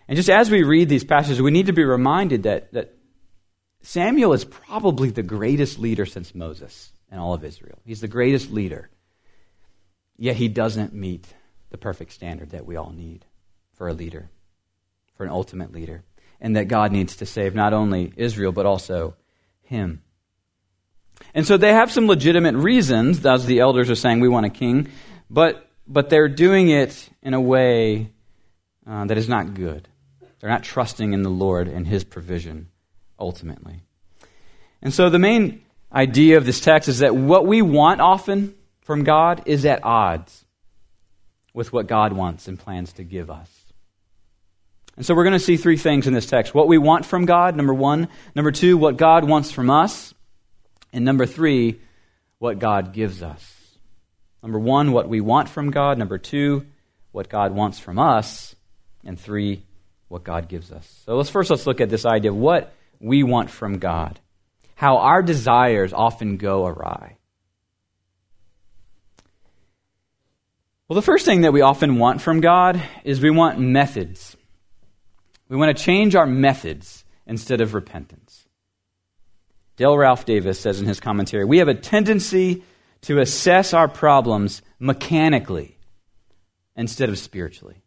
And 0.08 0.16
just 0.16 0.30
as 0.30 0.52
we 0.52 0.64
read 0.64 0.88
these 0.88 1.04
passages, 1.04 1.42
we 1.42 1.52
need 1.52 1.66
to 1.66 1.74
be 1.74 1.84
reminded 1.84 2.44
that, 2.44 2.72
that 2.74 2.94
Samuel 3.82 4.34
is 4.34 4.46
probably 4.46 5.10
the 5.10 5.24
greatest 5.24 5.80
leader 5.80 6.06
since 6.06 6.36
Moses 6.36 6.92
in 7.12 7.18
all 7.18 7.34
of 7.34 7.44
Israel. 7.44 7.80
He's 7.86 8.02
the 8.02 8.08
greatest 8.08 8.52
leader. 8.52 8.90
Yet 10.18 10.38
he 10.38 10.48
doesn't 10.48 10.94
meet 10.94 11.28
the 11.70 11.78
perfect 11.78 12.14
standard 12.14 12.52
that 12.52 12.66
we 12.66 12.76
all 12.76 12.92
need 12.92 13.26
for 13.74 13.88
a 13.88 13.94
leader, 13.94 14.30
for 15.16 15.24
an 15.26 15.30
ultimate 15.30 15.74
leader, 15.74 16.04
and 16.40 16.56
that 16.56 16.68
God 16.68 16.92
needs 16.92 17.18
to 17.18 17.26
save 17.26 17.56
not 17.56 17.74
only 17.74 18.14
Israel, 18.16 18.52
but 18.52 18.66
also 18.66 19.16
him. 19.64 20.02
And 21.34 21.46
so 21.46 21.58
they 21.58 21.74
have 21.74 21.92
some 21.92 22.08
legitimate 22.08 22.56
reasons, 22.56 23.26
as 23.26 23.46
the 23.46 23.60
elders 23.60 23.90
are 23.90 23.96
saying, 23.96 24.20
we 24.20 24.30
want 24.30 24.46
a 24.46 24.50
king, 24.50 24.90
but, 25.30 25.70
but 25.88 26.10
they're 26.10 26.30
doing 26.30 26.70
it 26.70 27.10
in 27.22 27.34
a 27.34 27.42
way 27.42 28.12
uh, 28.88 29.06
that 29.06 29.18
is 29.18 29.28
not 29.28 29.54
good. 29.54 29.88
They're 30.40 30.50
not 30.50 30.64
trusting 30.64 31.14
in 31.14 31.24
the 31.24 31.30
Lord 31.30 31.68
and 31.68 31.88
his 31.88 32.04
provision 32.04 32.70
ultimately. 33.20 33.82
And 34.82 34.94
so 34.94 35.10
the 35.10 35.20
main 35.20 35.64
idea 35.92 36.38
of 36.38 36.46
this 36.46 36.60
text 36.60 36.90
is 36.90 37.00
that 37.00 37.16
what 37.16 37.46
we 37.48 37.62
want 37.62 38.02
often 38.02 38.55
from 38.86 39.04
God 39.04 39.42
is 39.48 39.66
at 39.66 39.84
odds 39.84 40.46
with 41.54 41.74
what 41.74 41.88
God 41.88 42.14
wants 42.14 42.48
and 42.48 42.58
plans 42.58 42.94
to 42.94 43.04
give 43.04 43.32
us. 43.32 43.50
And 44.96 45.06
so 45.06 45.16
we're 45.16 45.24
going 45.24 45.34
to 45.34 45.40
see 45.40 45.58
three 45.58 45.76
things 45.76 46.06
in 46.08 46.14
this 46.14 46.28
text 46.28 46.54
what 46.54 46.68
we 46.68 46.78
want 46.78 47.04
from 47.04 47.26
God, 47.26 47.56
number 47.56 47.74
one. 47.74 48.08
Number 48.36 48.52
two, 48.52 48.78
what 48.78 48.96
God 48.96 49.28
wants 49.28 49.52
from 49.52 49.70
us. 49.70 50.14
And 50.94 51.04
number 51.04 51.26
three, 51.26 51.82
what 52.38 52.60
God 52.60 52.94
gives 52.94 53.24
us. 53.24 53.54
Number 54.44 54.60
one, 54.60 54.92
what 54.92 55.10
we 55.10 55.20
want 55.20 55.50
from 55.50 55.72
God. 55.72 55.98
Number 55.98 56.20
two, 56.20 56.66
what 57.12 57.28
God 57.28 57.54
wants 57.54 57.80
from 57.80 57.98
us. 57.98 58.56
And 59.04 59.20
three, 59.20 59.64
what 60.10 60.24
God 60.24 60.48
gives 60.48 60.72
us. 60.72 61.02
So 61.06 61.16
let's 61.16 61.32
first 61.32 61.50
let's 61.50 61.66
look 61.66 61.82
at 61.82 61.90
this 61.90 62.06
idea 62.06 62.32
of 62.32 62.38
what 62.38 62.74
we 63.00 63.24
want 63.24 63.50
from 63.50 63.80
God. 63.80 64.20
How 64.76 64.98
our 64.98 65.24
desires 65.24 65.92
often 65.92 66.38
go 66.38 66.68
awry. 66.68 67.18
Well, 70.88 70.96
the 70.96 71.02
first 71.02 71.26
thing 71.26 71.42
that 71.42 71.54
we 71.54 71.62
often 71.62 71.98
want 71.98 72.22
from 72.22 72.42
God 72.42 72.82
is 73.04 73.20
we 73.20 73.32
want 73.32 73.58
methods. 73.60 74.38
We 75.50 75.58
want 75.58 75.76
to 75.76 75.84
change 75.84 76.16
our 76.16 76.28
methods 76.28 77.04
instead 77.26 77.60
of 77.60 77.74
repentance. 77.74 78.46
Dale 79.78 79.98
Ralph 79.98 80.26
Davis 80.26 80.60
says 80.60 80.80
in 80.80 80.86
his 80.86 81.00
commentary 81.00 81.44
We 81.44 81.58
have 81.58 81.68
a 81.68 81.74
tendency 81.74 82.64
to 83.02 83.20
assess 83.20 83.74
our 83.74 83.88
problems 83.88 84.62
mechanically 84.80 85.76
instead 86.76 87.10
of 87.10 87.18
spiritually. 87.18 87.82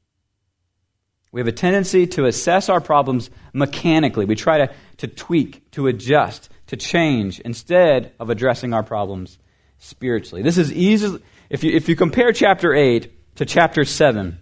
We 1.30 1.40
have 1.40 1.48
a 1.48 1.52
tendency 1.52 2.08
to 2.08 2.26
assess 2.26 2.68
our 2.68 2.80
problems 2.80 3.30
mechanically. 3.52 4.24
We 4.24 4.34
try 4.34 4.66
to, 4.66 4.74
to 4.98 5.06
tweak, 5.06 5.70
to 5.72 5.86
adjust, 5.86 6.48
to 6.68 6.76
change 6.76 7.38
instead 7.40 8.12
of 8.18 8.28
addressing 8.30 8.74
our 8.74 8.82
problems 8.82 9.38
spiritually. 9.78 10.42
This 10.42 10.58
is 10.58 10.72
easy. 10.72 11.18
If 11.50 11.64
you, 11.64 11.72
if 11.72 11.88
you 11.88 11.96
compare 11.96 12.32
chapter 12.32 12.74
8 12.74 13.36
to 13.36 13.46
chapter 13.46 13.84
7, 13.84 14.38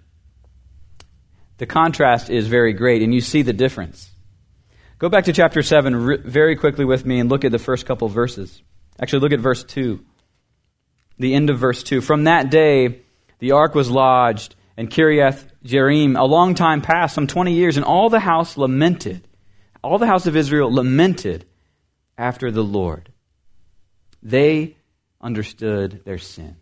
the 1.58 1.66
contrast 1.66 2.30
is 2.30 2.48
very 2.48 2.72
great, 2.72 3.02
and 3.02 3.14
you 3.14 3.20
see 3.20 3.42
the 3.42 3.52
difference. 3.52 4.10
Go 4.98 5.08
back 5.08 5.24
to 5.24 5.32
chapter 5.32 5.62
7 5.62 6.22
very 6.24 6.56
quickly 6.56 6.84
with 6.84 7.06
me 7.06 7.20
and 7.20 7.30
look 7.30 7.44
at 7.44 7.52
the 7.52 7.58
first 7.58 7.86
couple 7.86 8.08
verses. 8.08 8.62
Actually, 9.00 9.20
look 9.20 9.32
at 9.32 9.40
verse 9.40 9.62
2. 9.62 10.00
The 11.18 11.34
end 11.34 11.50
of 11.50 11.58
verse 11.58 11.82
2. 11.82 12.00
From 12.00 12.24
that 12.24 12.50
day, 12.50 13.02
the 13.38 13.52
ark 13.52 13.74
was 13.74 13.90
lodged 13.90 14.54
in 14.76 14.88
Kiriath 14.88 15.44
Jearim. 15.64 16.18
A 16.18 16.24
long 16.24 16.54
time 16.54 16.82
passed, 16.82 17.14
some 17.14 17.26
20 17.26 17.52
years, 17.52 17.76
and 17.76 17.84
all 17.84 18.08
the 18.08 18.20
house 18.20 18.56
lamented. 18.56 19.28
All 19.82 19.98
the 19.98 20.06
house 20.06 20.26
of 20.26 20.36
Israel 20.36 20.72
lamented 20.72 21.44
after 22.18 22.50
the 22.50 22.64
Lord. 22.64 23.12
They 24.22 24.76
understood 25.20 26.02
their 26.04 26.18
sin. 26.18 26.56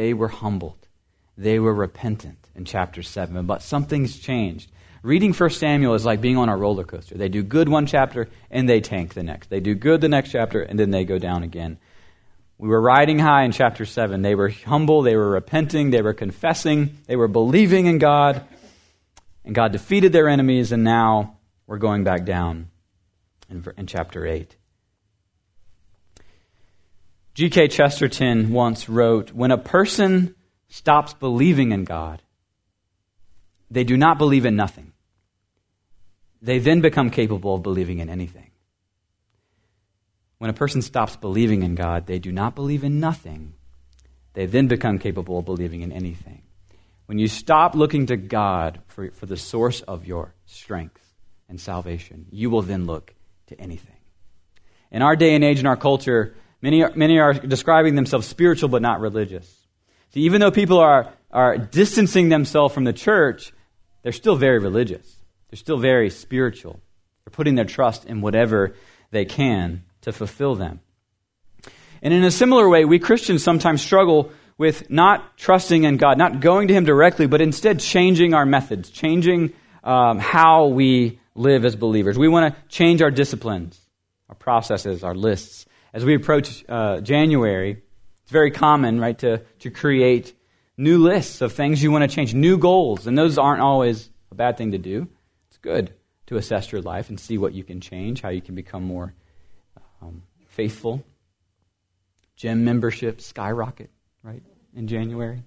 They 0.00 0.14
were 0.14 0.28
humbled. 0.28 0.88
They 1.36 1.58
were 1.58 1.74
repentant 1.74 2.48
in 2.54 2.64
chapter 2.64 3.02
7. 3.02 3.44
But 3.44 3.60
something's 3.60 4.18
changed. 4.18 4.72
Reading 5.02 5.34
1 5.34 5.50
Samuel 5.50 5.92
is 5.92 6.06
like 6.06 6.22
being 6.22 6.38
on 6.38 6.48
a 6.48 6.56
roller 6.56 6.84
coaster. 6.84 7.18
They 7.18 7.28
do 7.28 7.42
good 7.42 7.68
one 7.68 7.84
chapter 7.84 8.30
and 8.50 8.66
they 8.66 8.80
tank 8.80 9.12
the 9.12 9.22
next. 9.22 9.50
They 9.50 9.60
do 9.60 9.74
good 9.74 10.00
the 10.00 10.08
next 10.08 10.30
chapter 10.30 10.62
and 10.62 10.78
then 10.78 10.90
they 10.90 11.04
go 11.04 11.18
down 11.18 11.42
again. 11.42 11.78
We 12.56 12.70
were 12.70 12.80
riding 12.80 13.18
high 13.18 13.44
in 13.44 13.52
chapter 13.52 13.84
7. 13.84 14.22
They 14.22 14.34
were 14.34 14.48
humble, 14.48 15.02
they 15.02 15.16
were 15.16 15.32
repenting, 15.32 15.90
they 15.90 16.00
were 16.00 16.14
confessing, 16.14 16.96
they 17.06 17.16
were 17.16 17.28
believing 17.28 17.84
in 17.84 17.98
God, 17.98 18.42
and 19.44 19.54
God 19.54 19.70
defeated 19.70 20.14
their 20.14 20.30
enemies, 20.30 20.72
and 20.72 20.82
now 20.82 21.36
we're 21.66 21.76
going 21.76 22.04
back 22.04 22.24
down 22.24 22.70
in, 23.50 23.66
in 23.76 23.86
chapter 23.86 24.26
8. 24.26 24.56
G.K. 27.40 27.68
Chesterton 27.68 28.52
once 28.52 28.86
wrote 28.86 29.32
When 29.32 29.50
a 29.50 29.56
person 29.56 30.34
stops 30.68 31.14
believing 31.14 31.72
in 31.72 31.84
God, 31.84 32.20
they 33.70 33.82
do 33.82 33.96
not 33.96 34.18
believe 34.18 34.44
in 34.44 34.56
nothing. 34.56 34.92
They 36.42 36.58
then 36.58 36.82
become 36.82 37.08
capable 37.08 37.54
of 37.54 37.62
believing 37.62 38.00
in 38.00 38.10
anything. 38.10 38.50
When 40.36 40.50
a 40.50 40.52
person 40.52 40.82
stops 40.82 41.16
believing 41.16 41.62
in 41.62 41.76
God, 41.76 42.06
they 42.06 42.18
do 42.18 42.30
not 42.30 42.54
believe 42.54 42.84
in 42.84 43.00
nothing. 43.00 43.54
They 44.34 44.44
then 44.44 44.66
become 44.66 44.98
capable 44.98 45.38
of 45.38 45.46
believing 45.46 45.80
in 45.80 45.92
anything. 45.92 46.42
When 47.06 47.18
you 47.18 47.26
stop 47.26 47.74
looking 47.74 48.04
to 48.08 48.18
God 48.18 48.80
for, 48.88 49.12
for 49.12 49.24
the 49.24 49.38
source 49.38 49.80
of 49.80 50.06
your 50.06 50.34
strength 50.44 51.14
and 51.48 51.58
salvation, 51.58 52.26
you 52.30 52.50
will 52.50 52.60
then 52.60 52.84
look 52.84 53.14
to 53.46 53.58
anything. 53.58 53.96
In 54.90 55.00
our 55.00 55.16
day 55.16 55.34
and 55.34 55.42
age, 55.42 55.58
in 55.60 55.66
our 55.66 55.78
culture, 55.78 56.34
many 56.62 56.82
are, 56.82 56.92
many 56.94 57.18
are 57.18 57.32
describing 57.32 57.94
themselves 57.94 58.26
spiritual 58.26 58.68
but 58.68 58.82
not 58.82 59.00
religious. 59.00 59.66
See, 60.12 60.20
even 60.20 60.40
though 60.40 60.50
people 60.50 60.78
are, 60.78 61.12
are 61.30 61.56
distancing 61.56 62.28
themselves 62.28 62.74
from 62.74 62.84
the 62.84 62.92
church, 62.92 63.52
they're 64.02 64.12
still 64.12 64.36
very 64.36 64.58
religious. 64.58 65.16
They're 65.50 65.58
still 65.58 65.78
very 65.78 66.10
spiritual. 66.10 66.80
They're 67.24 67.32
putting 67.32 67.54
their 67.54 67.64
trust 67.64 68.04
in 68.04 68.20
whatever 68.20 68.74
they 69.10 69.24
can 69.24 69.84
to 70.02 70.12
fulfill 70.12 70.54
them. 70.54 70.80
And 72.02 72.14
in 72.14 72.24
a 72.24 72.30
similar 72.30 72.68
way, 72.68 72.84
we 72.84 72.98
Christians 72.98 73.42
sometimes 73.42 73.82
struggle 73.82 74.32
with 74.56 74.90
not 74.90 75.36
trusting 75.36 75.84
in 75.84 75.96
God, 75.96 76.18
not 76.18 76.40
going 76.40 76.68
to 76.68 76.74
Him 76.74 76.84
directly, 76.84 77.26
but 77.26 77.40
instead 77.40 77.80
changing 77.80 78.34
our 78.34 78.46
methods, 78.46 78.90
changing 78.90 79.52
um, 79.84 80.18
how 80.18 80.66
we 80.66 81.18
live 81.34 81.64
as 81.64 81.76
believers. 81.76 82.18
We 82.18 82.28
want 82.28 82.54
to 82.54 82.60
change 82.68 83.02
our 83.02 83.10
disciplines, 83.10 83.78
our 84.28 84.34
processes, 84.34 85.02
our 85.02 85.14
lists. 85.14 85.66
As 85.92 86.04
we 86.04 86.14
approach 86.14 86.64
uh, 86.68 87.00
January, 87.00 87.82
it's 88.22 88.30
very 88.30 88.50
common, 88.52 89.00
right, 89.00 89.18
to, 89.18 89.38
to 89.60 89.70
create 89.70 90.34
new 90.76 90.98
lists 90.98 91.40
of 91.40 91.52
things 91.52 91.82
you 91.82 91.90
want 91.90 92.08
to 92.08 92.14
change, 92.14 92.32
new 92.32 92.58
goals. 92.58 93.06
And 93.06 93.18
those 93.18 93.38
aren't 93.38 93.60
always 93.60 94.08
a 94.30 94.34
bad 94.34 94.56
thing 94.56 94.70
to 94.72 94.78
do. 94.78 95.08
It's 95.48 95.58
good 95.58 95.92
to 96.26 96.36
assess 96.36 96.70
your 96.70 96.80
life 96.80 97.08
and 97.08 97.18
see 97.18 97.38
what 97.38 97.54
you 97.54 97.64
can 97.64 97.80
change, 97.80 98.20
how 98.20 98.28
you 98.28 98.40
can 98.40 98.54
become 98.54 98.84
more 98.84 99.14
um, 100.00 100.22
faithful. 100.48 101.04
Gym 102.36 102.64
memberships 102.64 103.26
skyrocket, 103.26 103.90
right, 104.22 104.42
in 104.74 104.86
January. 104.86 105.42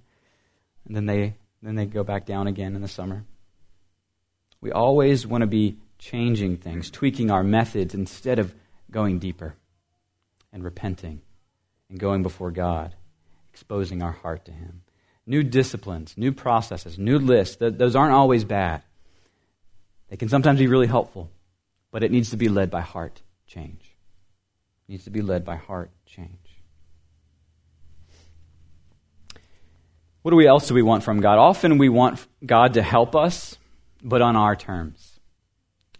And 0.85 0.95
then 0.95 1.05
they, 1.05 1.35
then 1.61 1.75
they 1.75 1.85
go 1.85 2.03
back 2.03 2.25
down 2.25 2.47
again 2.47 2.75
in 2.75 2.81
the 2.81 2.89
summer. 2.89 3.23
We 4.59 4.71
always 4.71 5.25
want 5.25 5.41
to 5.41 5.47
be 5.47 5.77
changing 5.99 6.57
things, 6.57 6.91
tweaking 6.91 7.31
our 7.31 7.43
methods 7.43 7.95
instead 7.95 8.39
of 8.39 8.53
going 8.91 9.19
deeper 9.19 9.55
and 10.53 10.63
repenting 10.63 11.21
and 11.89 11.99
going 11.99 12.23
before 12.23 12.51
God, 12.51 12.95
exposing 13.51 14.01
our 14.01 14.13
heart 14.13 14.45
to 14.45 14.51
Him 14.51 14.83
new 15.25 15.43
disciplines, 15.43 16.13
new 16.17 16.31
processes, 16.31 16.97
new 16.97 17.17
lists. 17.19 17.57
Those 17.59 17.95
aren't 17.95 18.13
always 18.13 18.43
bad. 18.43 18.83
They 20.09 20.17
can 20.17 20.29
sometimes 20.29 20.59
be 20.59 20.67
really 20.67 20.87
helpful, 20.87 21.31
but 21.91 22.03
it 22.03 22.11
needs 22.11 22.31
to 22.31 22.37
be 22.37 22.49
led 22.49 22.69
by 22.69 22.81
heart 22.81 23.21
change. 23.47 23.95
It 24.87 24.91
needs 24.91 25.05
to 25.05 25.09
be 25.09 25.21
led 25.21 25.45
by 25.45 25.55
heart 25.55 25.91
change. 26.05 26.29
What 30.21 30.31
do 30.31 30.37
we 30.37 30.47
else 30.47 30.67
do 30.67 30.73
we 30.73 30.83
want 30.83 31.03
from 31.03 31.19
God? 31.19 31.37
Often 31.37 31.77
we 31.77 31.89
want 31.89 32.25
God 32.45 32.75
to 32.75 32.81
help 32.81 33.15
us, 33.15 33.57
but 34.01 34.21
on 34.21 34.35
our 34.35 34.55
terms. 34.55 35.19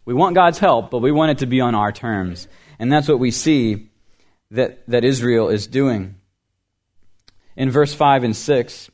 We 0.06 0.14
want 0.14 0.36
God's 0.36 0.60
help, 0.60 0.92
but 0.92 1.00
we 1.00 1.12
want 1.12 1.32
it 1.32 1.38
to 1.40 1.46
be 1.46 1.62
on 1.62 1.76
our 1.76 1.92
terms. 1.92 2.48
And 2.80 2.92
that's 2.92 3.08
what 3.08 3.20
we 3.20 3.32
see 3.32 3.90
that, 4.54 4.88
that 4.88 5.04
Israel 5.04 5.50
is 5.50 5.68
doing. 5.68 6.16
In 7.56 7.70
verse 7.70 7.94
5 7.94 8.24
and 8.24 8.36
6, 8.36 8.90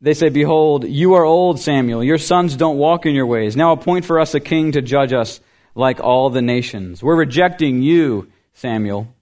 they 0.00 0.14
say, 0.14 0.28
Behold, 0.28 0.84
you 0.86 1.14
are 1.14 1.24
old, 1.24 1.58
Samuel. 1.58 2.04
Your 2.04 2.18
sons 2.18 2.56
don't 2.56 2.78
walk 2.78 3.04
in 3.04 3.14
your 3.14 3.26
ways. 3.26 3.56
Now 3.56 3.72
appoint 3.72 4.04
for 4.04 4.20
us 4.20 4.34
a 4.34 4.40
king 4.40 4.72
to 4.72 4.82
judge 4.82 5.12
us 5.12 5.40
like 5.74 6.00
all 6.00 6.30
the 6.30 6.42
nations. 6.42 7.02
We're 7.02 7.16
rejecting 7.16 7.82
you, 7.82 8.30
Samuel. 8.54 9.12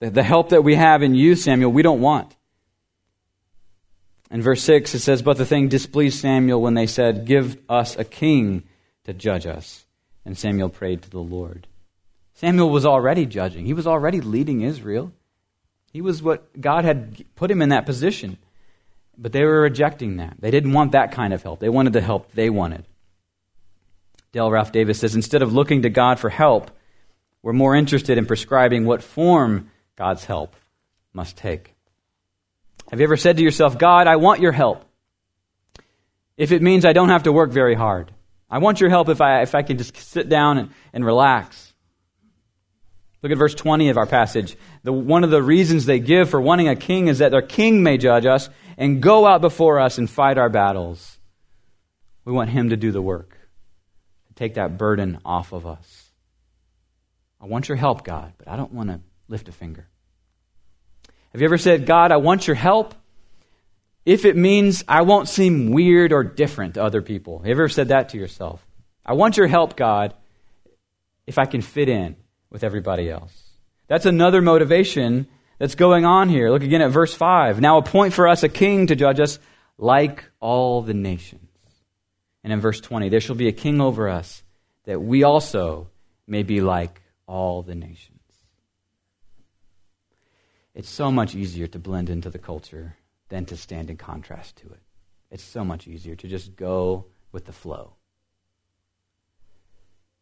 The 0.00 0.22
help 0.22 0.50
that 0.50 0.64
we 0.64 0.74
have 0.74 1.02
in 1.02 1.14
you, 1.14 1.34
Samuel, 1.34 1.72
we 1.72 1.82
don't 1.82 2.00
want. 2.00 2.34
In 4.30 4.42
verse 4.42 4.62
6, 4.62 4.94
it 4.94 5.00
says, 5.00 5.22
But 5.22 5.36
the 5.36 5.46
thing 5.46 5.68
displeased 5.68 6.20
Samuel 6.20 6.62
when 6.62 6.74
they 6.74 6.86
said, 6.86 7.26
Give 7.26 7.58
us 7.68 7.96
a 7.96 8.04
king 8.04 8.64
to 9.04 9.12
judge 9.12 9.46
us. 9.46 9.84
And 10.24 10.38
Samuel 10.38 10.68
prayed 10.68 11.02
to 11.02 11.10
the 11.10 11.18
Lord. 11.18 11.66
Samuel 12.40 12.70
was 12.70 12.86
already 12.86 13.26
judging, 13.26 13.66
he 13.66 13.74
was 13.74 13.86
already 13.86 14.22
leading 14.22 14.62
Israel. 14.62 15.12
He 15.92 16.00
was 16.00 16.22
what 16.22 16.58
God 16.58 16.86
had 16.86 17.22
put 17.34 17.50
him 17.50 17.60
in 17.60 17.68
that 17.68 17.84
position. 17.84 18.38
But 19.18 19.32
they 19.32 19.44
were 19.44 19.60
rejecting 19.60 20.16
that. 20.16 20.36
They 20.38 20.50
didn't 20.50 20.72
want 20.72 20.92
that 20.92 21.12
kind 21.12 21.34
of 21.34 21.42
help. 21.42 21.60
They 21.60 21.68
wanted 21.68 21.92
the 21.92 22.00
help 22.00 22.32
they 22.32 22.48
wanted. 22.48 22.86
Dale 24.32 24.50
Ralph 24.50 24.72
Davis 24.72 25.00
says 25.00 25.14
instead 25.14 25.42
of 25.42 25.52
looking 25.52 25.82
to 25.82 25.90
God 25.90 26.18
for 26.18 26.30
help, 26.30 26.70
we're 27.42 27.52
more 27.52 27.76
interested 27.76 28.16
in 28.16 28.24
prescribing 28.24 28.86
what 28.86 29.02
form 29.02 29.70
God's 29.96 30.24
help 30.24 30.56
must 31.12 31.36
take. 31.36 31.74
Have 32.90 33.00
you 33.00 33.04
ever 33.04 33.18
said 33.18 33.36
to 33.36 33.42
yourself, 33.42 33.76
God, 33.76 34.06
I 34.06 34.16
want 34.16 34.40
your 34.40 34.52
help? 34.52 34.86
If 36.38 36.52
it 36.52 36.62
means 36.62 36.86
I 36.86 36.94
don't 36.94 37.10
have 37.10 37.24
to 37.24 37.32
work 37.32 37.50
very 37.50 37.74
hard. 37.74 38.12
I 38.48 38.58
want 38.58 38.80
your 38.80 38.88
help 38.88 39.10
if 39.10 39.20
I, 39.20 39.42
if 39.42 39.54
I 39.54 39.60
can 39.60 39.76
just 39.76 39.94
sit 39.94 40.30
down 40.30 40.56
and, 40.56 40.70
and 40.94 41.04
relax. 41.04 41.69
Look 43.22 43.32
at 43.32 43.38
verse 43.38 43.54
20 43.54 43.90
of 43.90 43.98
our 43.98 44.06
passage. 44.06 44.56
The, 44.82 44.92
one 44.92 45.24
of 45.24 45.30
the 45.30 45.42
reasons 45.42 45.84
they 45.84 45.98
give 45.98 46.30
for 46.30 46.40
wanting 46.40 46.68
a 46.68 46.76
king 46.76 47.08
is 47.08 47.18
that 47.18 47.30
their 47.30 47.42
king 47.42 47.82
may 47.82 47.98
judge 47.98 48.24
us 48.24 48.48
and 48.78 49.02
go 49.02 49.26
out 49.26 49.42
before 49.42 49.78
us 49.78 49.98
and 49.98 50.08
fight 50.08 50.38
our 50.38 50.48
battles. 50.48 51.18
We 52.24 52.32
want 52.32 52.50
him 52.50 52.70
to 52.70 52.76
do 52.76 52.92
the 52.92 53.02
work, 53.02 53.36
to 54.28 54.34
take 54.34 54.54
that 54.54 54.78
burden 54.78 55.18
off 55.24 55.52
of 55.52 55.66
us. 55.66 56.10
I 57.40 57.46
want 57.46 57.68
your 57.68 57.76
help, 57.76 58.04
God, 58.04 58.32
but 58.38 58.48
I 58.48 58.56
don't 58.56 58.72
want 58.72 58.88
to 58.88 59.00
lift 59.28 59.48
a 59.48 59.52
finger. 59.52 59.86
Have 61.32 61.40
you 61.40 61.46
ever 61.46 61.58
said, 61.58 61.86
God, 61.86 62.12
I 62.12 62.16
want 62.16 62.46
your 62.46 62.56
help 62.56 62.94
if 64.06 64.24
it 64.24 64.36
means 64.36 64.82
I 64.88 65.02
won't 65.02 65.28
seem 65.28 65.70
weird 65.70 66.12
or 66.12 66.24
different 66.24 66.74
to 66.74 66.82
other 66.82 67.02
people? 67.02 67.38
Have 67.38 67.46
you 67.46 67.52
ever 67.52 67.68
said 67.68 67.88
that 67.88 68.10
to 68.10 68.18
yourself? 68.18 68.66
I 69.04 69.12
want 69.12 69.36
your 69.36 69.46
help, 69.46 69.76
God, 69.76 70.14
if 71.26 71.38
I 71.38 71.44
can 71.44 71.60
fit 71.60 71.88
in 71.88 72.16
with 72.50 72.64
everybody 72.64 73.10
else. 73.10 73.32
That's 73.86 74.06
another 74.06 74.42
motivation 74.42 75.26
that's 75.58 75.74
going 75.74 76.04
on 76.04 76.28
here. 76.28 76.50
Look 76.50 76.62
again 76.62 76.82
at 76.82 76.90
verse 76.90 77.14
5. 77.14 77.60
Now 77.60 77.78
appoint 77.78 78.14
for 78.14 78.28
us 78.28 78.42
a 78.42 78.48
king 78.48 78.86
to 78.88 78.96
judge 78.96 79.20
us 79.20 79.38
like 79.78 80.24
all 80.40 80.82
the 80.82 80.94
nations. 80.94 81.48
And 82.42 82.52
in 82.52 82.60
verse 82.60 82.80
20, 82.80 83.08
there 83.08 83.20
shall 83.20 83.36
be 83.36 83.48
a 83.48 83.52
king 83.52 83.80
over 83.80 84.08
us 84.08 84.42
that 84.84 85.00
we 85.00 85.24
also 85.24 85.88
may 86.26 86.42
be 86.42 86.60
like 86.60 87.02
all 87.26 87.62
the 87.62 87.74
nations. 87.74 88.18
It's 90.74 90.88
so 90.88 91.10
much 91.10 91.34
easier 91.34 91.66
to 91.68 91.78
blend 91.78 92.08
into 92.08 92.30
the 92.30 92.38
culture 92.38 92.96
than 93.28 93.44
to 93.46 93.56
stand 93.56 93.90
in 93.90 93.96
contrast 93.96 94.56
to 94.56 94.66
it. 94.68 94.80
It's 95.30 95.42
so 95.42 95.64
much 95.64 95.86
easier 95.86 96.16
to 96.16 96.28
just 96.28 96.56
go 96.56 97.06
with 97.32 97.44
the 97.44 97.52
flow. 97.52 97.94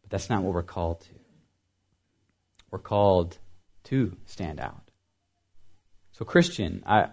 But 0.01 0.11
that's 0.11 0.29
not 0.29 0.43
what 0.43 0.53
we're 0.53 0.63
called 0.63 1.01
to. 1.01 1.18
We're 2.71 2.79
called 2.79 3.37
to 3.85 4.15
stand 4.25 4.59
out. 4.59 4.91
So, 6.11 6.25
Christian, 6.25 6.83
I, 6.85 7.07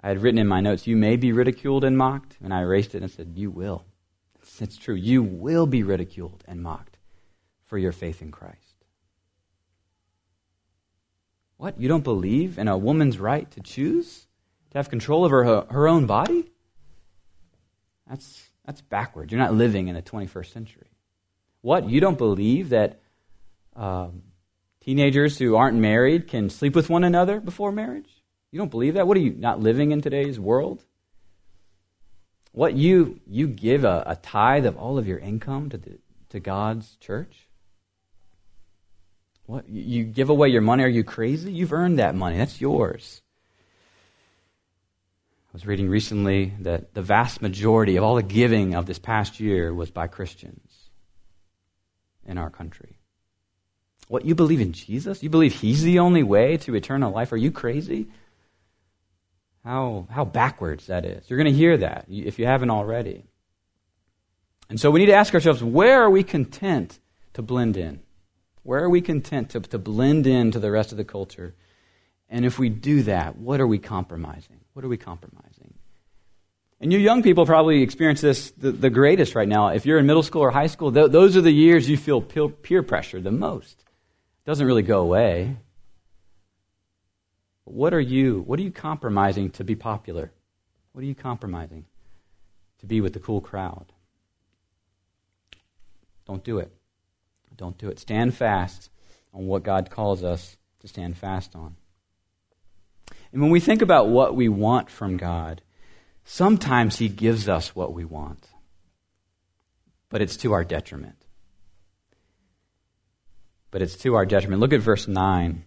I 0.00 0.08
had 0.08 0.22
written 0.22 0.38
in 0.38 0.46
my 0.46 0.60
notes, 0.60 0.86
you 0.86 0.96
may 0.96 1.16
be 1.16 1.32
ridiculed 1.32 1.84
and 1.84 1.96
mocked, 1.96 2.36
and 2.42 2.54
I 2.54 2.60
erased 2.60 2.94
it 2.94 3.02
and 3.02 3.10
said, 3.10 3.32
you 3.34 3.50
will. 3.50 3.84
It's, 4.40 4.62
it's 4.62 4.76
true. 4.76 4.94
You 4.94 5.22
will 5.22 5.66
be 5.66 5.82
ridiculed 5.82 6.44
and 6.46 6.62
mocked 6.62 6.98
for 7.66 7.78
your 7.78 7.92
faith 7.92 8.22
in 8.22 8.30
Christ. 8.30 8.58
What? 11.56 11.80
You 11.80 11.88
don't 11.88 12.04
believe 12.04 12.58
in 12.58 12.68
a 12.68 12.76
woman's 12.76 13.18
right 13.18 13.50
to 13.52 13.60
choose? 13.60 14.26
To 14.70 14.78
have 14.78 14.90
control 14.90 15.24
over 15.24 15.44
her, 15.44 15.66
her 15.70 15.88
own 15.88 16.06
body? 16.06 16.50
That's, 18.08 18.42
that's 18.66 18.82
backwards. 18.82 19.32
You're 19.32 19.40
not 19.40 19.54
living 19.54 19.88
in 19.88 19.94
the 19.94 20.02
21st 20.02 20.52
century. 20.52 20.90
What? 21.62 21.88
You 21.88 22.00
don't 22.00 22.18
believe 22.18 22.70
that 22.70 23.00
um, 23.74 24.22
teenagers 24.84 25.38
who 25.38 25.56
aren't 25.56 25.78
married 25.78 26.28
can 26.28 26.50
sleep 26.50 26.74
with 26.74 26.90
one 26.90 27.04
another 27.04 27.40
before 27.40 27.72
marriage? 27.72 28.22
You 28.50 28.58
don't 28.58 28.70
believe 28.70 28.94
that? 28.94 29.06
What 29.06 29.16
are 29.16 29.20
you, 29.20 29.32
not 29.32 29.60
living 29.60 29.92
in 29.92 30.02
today's 30.02 30.38
world? 30.38 30.84
What, 32.52 32.74
you, 32.74 33.20
you 33.26 33.48
give 33.48 33.84
a, 33.84 34.04
a 34.06 34.16
tithe 34.16 34.66
of 34.66 34.76
all 34.76 34.98
of 34.98 35.08
your 35.08 35.18
income 35.18 35.70
to, 35.70 35.78
the, 35.78 35.98
to 36.30 36.40
God's 36.40 36.96
church? 36.96 37.48
What? 39.46 39.68
You 39.68 40.04
give 40.04 40.28
away 40.28 40.48
your 40.48 40.60
money? 40.60 40.84
Are 40.84 40.88
you 40.88 41.02
crazy? 41.02 41.50
You've 41.50 41.72
earned 41.72 41.98
that 41.98 42.14
money. 42.14 42.36
That's 42.36 42.60
yours. 42.60 43.22
I 45.48 45.52
was 45.52 45.66
reading 45.66 45.88
recently 45.88 46.52
that 46.60 46.94
the 46.94 47.02
vast 47.02 47.40
majority 47.40 47.96
of 47.96 48.04
all 48.04 48.16
the 48.16 48.22
giving 48.22 48.74
of 48.74 48.86
this 48.86 48.98
past 48.98 49.40
year 49.40 49.72
was 49.72 49.90
by 49.90 50.08
Christians 50.08 50.72
in 52.26 52.38
our 52.38 52.50
country. 52.50 52.98
What, 54.08 54.24
you 54.24 54.34
believe 54.34 54.60
in 54.60 54.72
Jesus? 54.72 55.22
You 55.22 55.30
believe 55.30 55.54
He's 55.54 55.82
the 55.82 55.98
only 55.98 56.22
way 56.22 56.56
to 56.58 56.74
eternal 56.74 57.12
life? 57.12 57.32
Are 57.32 57.36
you 57.36 57.50
crazy? 57.50 58.08
How, 59.64 60.06
how 60.10 60.26
backwards 60.26 60.88
that 60.88 61.06
is. 61.06 61.28
You're 61.28 61.38
going 61.38 61.52
to 61.52 61.58
hear 61.58 61.78
that 61.78 62.04
if 62.08 62.38
you 62.38 62.46
haven't 62.46 62.70
already. 62.70 63.24
And 64.68 64.78
so 64.78 64.90
we 64.90 65.00
need 65.00 65.06
to 65.06 65.14
ask 65.14 65.32
ourselves 65.34 65.62
where 65.62 66.02
are 66.02 66.10
we 66.10 66.22
content 66.22 66.98
to 67.32 67.42
blend 67.42 67.76
in? 67.76 68.00
Where 68.62 68.82
are 68.82 68.90
we 68.90 69.00
content 69.00 69.50
to, 69.50 69.60
to 69.60 69.78
blend 69.78 70.26
into 70.26 70.58
the 70.58 70.70
rest 70.70 70.92
of 70.92 70.98
the 70.98 71.04
culture? 71.04 71.54
And 72.28 72.44
if 72.44 72.58
we 72.58 72.68
do 72.68 73.02
that, 73.04 73.36
what 73.36 73.60
are 73.60 73.66
we 73.66 73.78
compromising? 73.78 74.60
What 74.72 74.84
are 74.84 74.88
we 74.88 74.96
compromising? 74.96 75.74
And 76.80 76.92
you 76.92 76.98
young 76.98 77.22
people 77.22 77.46
probably 77.46 77.82
experience 77.82 78.20
this 78.20 78.50
the, 78.52 78.72
the 78.72 78.90
greatest 78.90 79.34
right 79.34 79.48
now. 79.48 79.68
If 79.68 79.86
you're 79.86 79.98
in 79.98 80.06
middle 80.06 80.22
school 80.22 80.42
or 80.42 80.50
high 80.50 80.66
school, 80.66 80.92
th- 80.92 81.10
those 81.10 81.36
are 81.36 81.40
the 81.40 81.50
years 81.50 81.88
you 81.88 81.96
feel 81.96 82.20
peer 82.20 82.82
pressure 82.82 83.20
the 83.20 83.30
most. 83.30 83.83
It 84.44 84.46
doesn't 84.46 84.66
really 84.66 84.82
go 84.82 85.00
away. 85.00 85.56
What 87.64 87.94
are 87.94 88.00
you? 88.00 88.42
What 88.42 88.58
are 88.58 88.62
you 88.62 88.70
compromising 88.70 89.50
to 89.52 89.64
be 89.64 89.74
popular? 89.74 90.30
What 90.92 91.02
are 91.02 91.06
you 91.06 91.14
compromising 91.14 91.86
to 92.80 92.86
be 92.86 93.00
with 93.00 93.14
the 93.14 93.20
cool 93.20 93.40
crowd? 93.40 93.86
Don't 96.26 96.44
do 96.44 96.58
it. 96.58 96.70
Don't 97.56 97.78
do 97.78 97.88
it. 97.88 97.98
Stand 97.98 98.34
fast 98.34 98.90
on 99.32 99.46
what 99.46 99.62
God 99.62 99.90
calls 99.90 100.22
us 100.24 100.56
to 100.80 100.88
stand 100.88 101.16
fast 101.16 101.54
on. 101.56 101.76
And 103.32 103.40
when 103.40 103.50
we 103.50 103.60
think 103.60 103.80
about 103.80 104.08
what 104.08 104.36
we 104.36 104.48
want 104.48 104.90
from 104.90 105.16
God, 105.16 105.62
sometimes 106.24 106.98
He 106.98 107.08
gives 107.08 107.48
us 107.48 107.74
what 107.74 107.92
we 107.92 108.04
want, 108.04 108.46
but 110.10 110.20
it's 110.20 110.36
to 110.38 110.52
our 110.52 110.64
detriment. 110.64 111.23
But 113.74 113.82
it's 113.82 113.96
to 113.96 114.14
our 114.14 114.24
detriment. 114.24 114.60
Look 114.60 114.72
at 114.72 114.82
verse 114.82 115.08
9. 115.08 115.64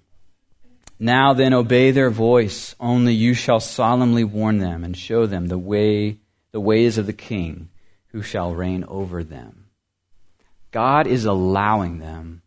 Now 0.98 1.34
then, 1.34 1.54
obey 1.54 1.91
their 1.91 2.10
voice, 2.10 2.74
only 2.80 3.13
you 3.13 3.34
shall 3.34 3.60
solemnly 3.60 4.24
warn 4.24 4.60
them 4.60 4.86
and 4.86 4.96
show 4.96 5.26
them 5.26 5.48
the 5.48 5.58
way, 5.58 6.20
the 6.54 6.62
ways 6.62 6.98
of 6.98 7.06
the 7.06 7.12
king 7.12 7.67
who 8.13 8.22
shall 8.22 8.56
reign 8.56 8.86
over 8.88 9.26
them. 9.26 9.65
God 10.72 11.06
is 11.06 11.26
allowing 11.26 12.00
them, 12.00 12.43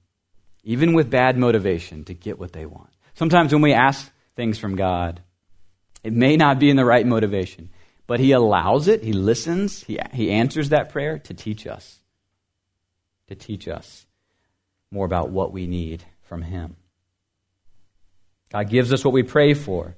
even 0.64 0.94
with 0.94 1.10
bad 1.10 1.36
motivation, 1.36 2.04
to 2.04 2.14
get 2.14 2.38
what 2.38 2.54
they 2.54 2.64
want. 2.64 2.94
Sometimes 3.12 3.52
when 3.52 3.60
we 3.60 3.74
ask 3.74 4.10
things 4.36 4.58
from 4.58 4.76
God, 4.76 5.20
it 6.02 6.14
may 6.14 6.38
not 6.38 6.58
be 6.58 6.70
in 6.70 6.76
the 6.76 6.86
right 6.86 7.06
motivation, 7.06 7.68
but 8.06 8.18
He 8.18 8.32
allows 8.32 8.88
it, 8.88 9.04
He 9.04 9.12
listens, 9.12 9.84
He, 9.84 9.98
he 10.14 10.30
answers 10.30 10.70
that 10.70 10.88
prayer 10.88 11.18
to 11.18 11.34
teach 11.34 11.66
us, 11.66 11.98
to 13.28 13.34
teach 13.34 13.68
us 13.68 14.06
more 14.90 15.06
about 15.06 15.30
what 15.30 15.52
we 15.52 15.66
need 15.66 16.02
from 16.22 16.42
Him. 16.42 16.76
God 18.52 18.68
gives 18.68 18.92
us 18.92 19.04
what 19.04 19.14
we 19.14 19.22
pray 19.22 19.54
for, 19.54 19.94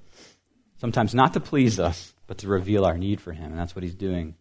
sometimes 0.79 1.15
not 1.15 1.33
to 1.35 1.41
please 1.41 1.81
us, 1.81 2.13
but 2.27 2.39
to 2.39 2.49
reveal 2.49 2.85
our 2.85 2.99
need 2.99 3.21
for 3.21 3.33
Him. 3.33 3.51
And 3.51 3.59
that's 3.59 3.75
what 3.75 3.83
He's 3.83 3.95
doing 3.95 4.35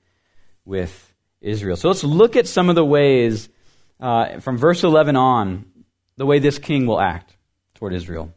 with 0.65 1.13
Israel. 1.41 1.77
So 1.77 1.87
let's 1.87 2.03
look 2.03 2.35
at 2.35 2.47
some 2.47 2.69
of 2.69 2.75
the 2.75 2.85
ways 2.85 3.49
uh, 3.99 4.39
from 4.39 4.57
verse 4.57 4.83
11 4.83 5.15
on, 5.15 5.65
the 6.17 6.25
way 6.25 6.39
this 6.39 6.59
king 6.59 6.85
will 6.85 6.99
act 6.99 7.35
toward 7.75 7.93
Israel. 7.93 8.33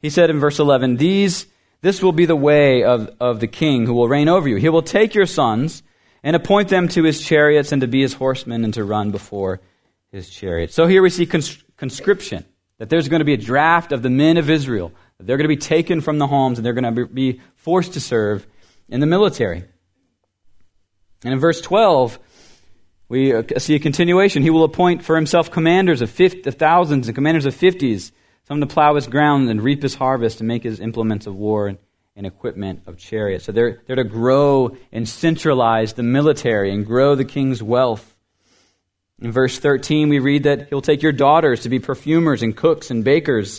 He 0.00 0.10
said 0.10 0.30
in 0.30 0.40
verse 0.40 0.58
11, 0.58 0.96
These, 0.96 1.46
This 1.82 2.02
will 2.02 2.12
be 2.12 2.26
the 2.26 2.36
way 2.36 2.84
of, 2.84 3.14
of 3.20 3.40
the 3.40 3.46
king 3.46 3.86
who 3.86 3.94
will 3.94 4.08
reign 4.08 4.28
over 4.28 4.48
you. 4.48 4.56
He 4.56 4.68
will 4.68 4.82
take 4.82 5.14
your 5.14 5.26
sons 5.26 5.82
and 6.22 6.34
appoint 6.34 6.68
them 6.68 6.88
to 6.88 7.04
his 7.04 7.20
chariots 7.20 7.72
and 7.72 7.80
to 7.82 7.88
be 7.88 8.02
his 8.02 8.14
horsemen 8.14 8.64
and 8.64 8.74
to 8.74 8.84
run 8.84 9.10
before 9.10 9.60
his 10.12 10.28
chariots. 10.28 10.74
So 10.74 10.86
here 10.86 11.02
we 11.02 11.10
see 11.10 11.26
conscription, 11.26 12.44
that 12.78 12.88
there's 12.88 13.08
going 13.08 13.20
to 13.20 13.24
be 13.24 13.34
a 13.34 13.38
draft 13.38 13.92
of 13.92 14.02
the 14.02 14.10
men 14.10 14.36
of 14.36 14.50
Israel. 14.50 14.92
They're 15.18 15.36
going 15.36 15.44
to 15.44 15.48
be 15.48 15.56
taken 15.56 16.00
from 16.00 16.18
the 16.18 16.26
homes 16.26 16.58
and 16.58 16.64
they're 16.64 16.72
going 16.72 16.94
to 16.94 17.06
be 17.06 17.40
forced 17.56 17.92
to 17.94 18.00
serve 18.00 18.46
in 18.88 19.00
the 19.00 19.06
military. 19.06 19.64
And 21.22 21.34
in 21.34 21.38
verse 21.38 21.60
12, 21.60 22.18
we 23.08 23.34
uh, 23.34 23.42
see 23.58 23.74
a 23.74 23.78
continuation. 23.78 24.42
He 24.42 24.50
will 24.50 24.64
appoint 24.64 25.02
for 25.02 25.16
himself 25.16 25.50
commanders 25.50 26.00
of, 26.00 26.10
fifty, 26.10 26.48
of 26.48 26.54
thousands 26.54 27.08
and 27.08 27.14
commanders 27.14 27.44
of 27.44 27.54
fifties, 27.54 28.12
some 28.44 28.60
to 28.60 28.66
plow 28.66 28.94
his 28.94 29.08
ground 29.08 29.50
and 29.50 29.60
reap 29.60 29.82
his 29.82 29.96
harvest 29.96 30.40
and 30.40 30.48
make 30.48 30.62
his 30.62 30.80
implements 30.80 31.26
of 31.26 31.34
war 31.34 31.66
and, 31.66 31.78
and 32.16 32.24
equipment 32.24 32.82
of 32.86 32.96
chariots. 32.96 33.44
So 33.44 33.52
they're, 33.52 33.82
they're 33.86 33.96
to 33.96 34.04
grow 34.04 34.76
and 34.92 35.08
centralize 35.08 35.94
the 35.94 36.02
military 36.02 36.72
and 36.72 36.86
grow 36.86 37.16
the 37.16 37.24
king's 37.24 37.62
wealth. 37.62 38.16
In 39.20 39.32
verse 39.32 39.58
13, 39.58 40.08
we 40.08 40.18
read 40.18 40.44
that 40.44 40.68
he'll 40.68 40.80
take 40.80 41.02
your 41.02 41.12
daughters 41.12 41.60
to 41.60 41.68
be 41.68 41.78
perfumers 41.78 42.42
and 42.42 42.56
cooks 42.56 42.90
and 42.90 43.04
bakers. 43.04 43.58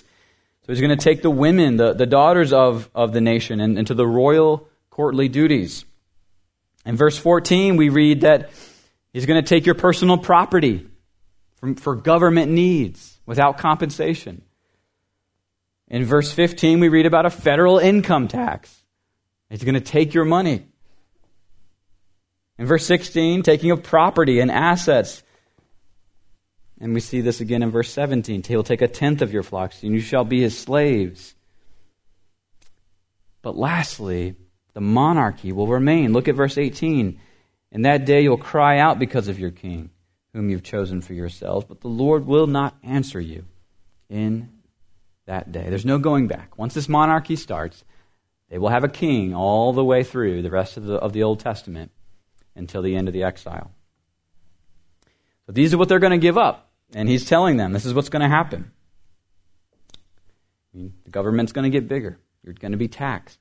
So 0.65 0.73
he's 0.73 0.81
going 0.81 0.97
to 0.97 1.03
take 1.03 1.21
the 1.21 1.29
women, 1.29 1.77
the, 1.77 1.93
the 1.93 2.07
daughters 2.07 2.51
of, 2.51 2.89
of 2.95 3.13
the 3.13 3.21
nation, 3.21 3.59
and, 3.59 3.77
into 3.77 3.93
the 3.93 4.07
royal 4.07 4.67
courtly 4.89 5.27
duties. 5.27 5.85
In 6.85 6.97
verse 6.97 7.17
14, 7.17 7.77
we 7.77 7.89
read 7.89 8.21
that 8.21 8.49
he's 9.13 9.27
going 9.27 9.41
to 9.41 9.47
take 9.47 9.65
your 9.67 9.75
personal 9.75 10.17
property 10.17 10.87
from, 11.57 11.75
for 11.75 11.95
government 11.95 12.51
needs 12.51 13.19
without 13.27 13.59
compensation. 13.59 14.41
In 15.87 16.05
verse 16.05 16.31
15, 16.31 16.79
we 16.79 16.89
read 16.89 17.05
about 17.05 17.27
a 17.27 17.29
federal 17.29 17.77
income 17.77 18.27
tax. 18.27 18.81
He's 19.49 19.63
going 19.63 19.75
to 19.75 19.81
take 19.81 20.13
your 20.13 20.25
money. 20.25 20.65
In 22.57 22.65
verse 22.65 22.85
16, 22.85 23.43
taking 23.43 23.69
of 23.71 23.83
property 23.83 24.39
and 24.39 24.49
assets 24.49 25.21
and 26.81 26.95
we 26.95 26.99
see 26.99 27.21
this 27.21 27.41
again 27.41 27.61
in 27.61 27.69
verse 27.69 27.91
17. 27.91 28.41
He 28.43 28.55
will 28.55 28.63
take 28.63 28.81
a 28.81 28.87
tenth 28.87 29.21
of 29.21 29.31
your 29.31 29.43
flocks, 29.43 29.83
and 29.83 29.93
you 29.93 30.01
shall 30.01 30.25
be 30.25 30.41
his 30.41 30.57
slaves. 30.57 31.35
But 33.43 33.55
lastly, 33.55 34.35
the 34.73 34.81
monarchy 34.81 35.51
will 35.51 35.67
remain. 35.67 36.11
Look 36.11 36.27
at 36.27 36.35
verse 36.35 36.57
18. 36.57 37.19
In 37.71 37.81
that 37.83 38.05
day 38.05 38.23
you'll 38.23 38.37
cry 38.37 38.79
out 38.79 38.97
because 38.97 39.27
of 39.27 39.39
your 39.39 39.51
king, 39.51 39.91
whom 40.33 40.49
you've 40.49 40.63
chosen 40.63 41.01
for 41.01 41.13
yourselves, 41.13 41.65
but 41.69 41.81
the 41.81 41.87
Lord 41.87 42.25
will 42.25 42.47
not 42.47 42.75
answer 42.83 43.19
you 43.19 43.45
in 44.09 44.49
that 45.27 45.51
day. 45.51 45.69
There's 45.69 45.85
no 45.85 45.99
going 45.99 46.27
back. 46.27 46.57
Once 46.57 46.73
this 46.73 46.89
monarchy 46.89 47.35
starts, 47.35 47.83
they 48.49 48.57
will 48.57 48.69
have 48.69 48.83
a 48.83 48.89
king 48.89 49.35
all 49.35 49.71
the 49.71 49.85
way 49.85 50.03
through 50.03 50.41
the 50.41 50.49
rest 50.49 50.77
of 50.77 50.85
the, 50.85 50.95
of 50.95 51.13
the 51.13 51.23
Old 51.23 51.39
Testament 51.39 51.91
until 52.55 52.81
the 52.81 52.95
end 52.95 53.07
of 53.07 53.13
the 53.13 53.23
exile. 53.23 53.71
So 55.45 55.51
these 55.51 55.73
are 55.73 55.77
what 55.77 55.87
they're 55.87 55.99
going 55.99 56.11
to 56.11 56.17
give 56.17 56.39
up. 56.39 56.70
And 56.93 57.07
he's 57.07 57.25
telling 57.25 57.57
them 57.57 57.71
this 57.71 57.85
is 57.85 57.93
what's 57.93 58.09
going 58.09 58.21
to 58.21 58.29
happen. 58.29 58.71
I 60.73 60.77
mean, 60.77 60.93
the 61.03 61.11
government's 61.11 61.51
going 61.51 61.69
to 61.69 61.69
get 61.69 61.87
bigger. 61.87 62.19
You're 62.43 62.53
going 62.53 62.71
to 62.71 62.77
be 62.77 62.87
taxed. 62.87 63.39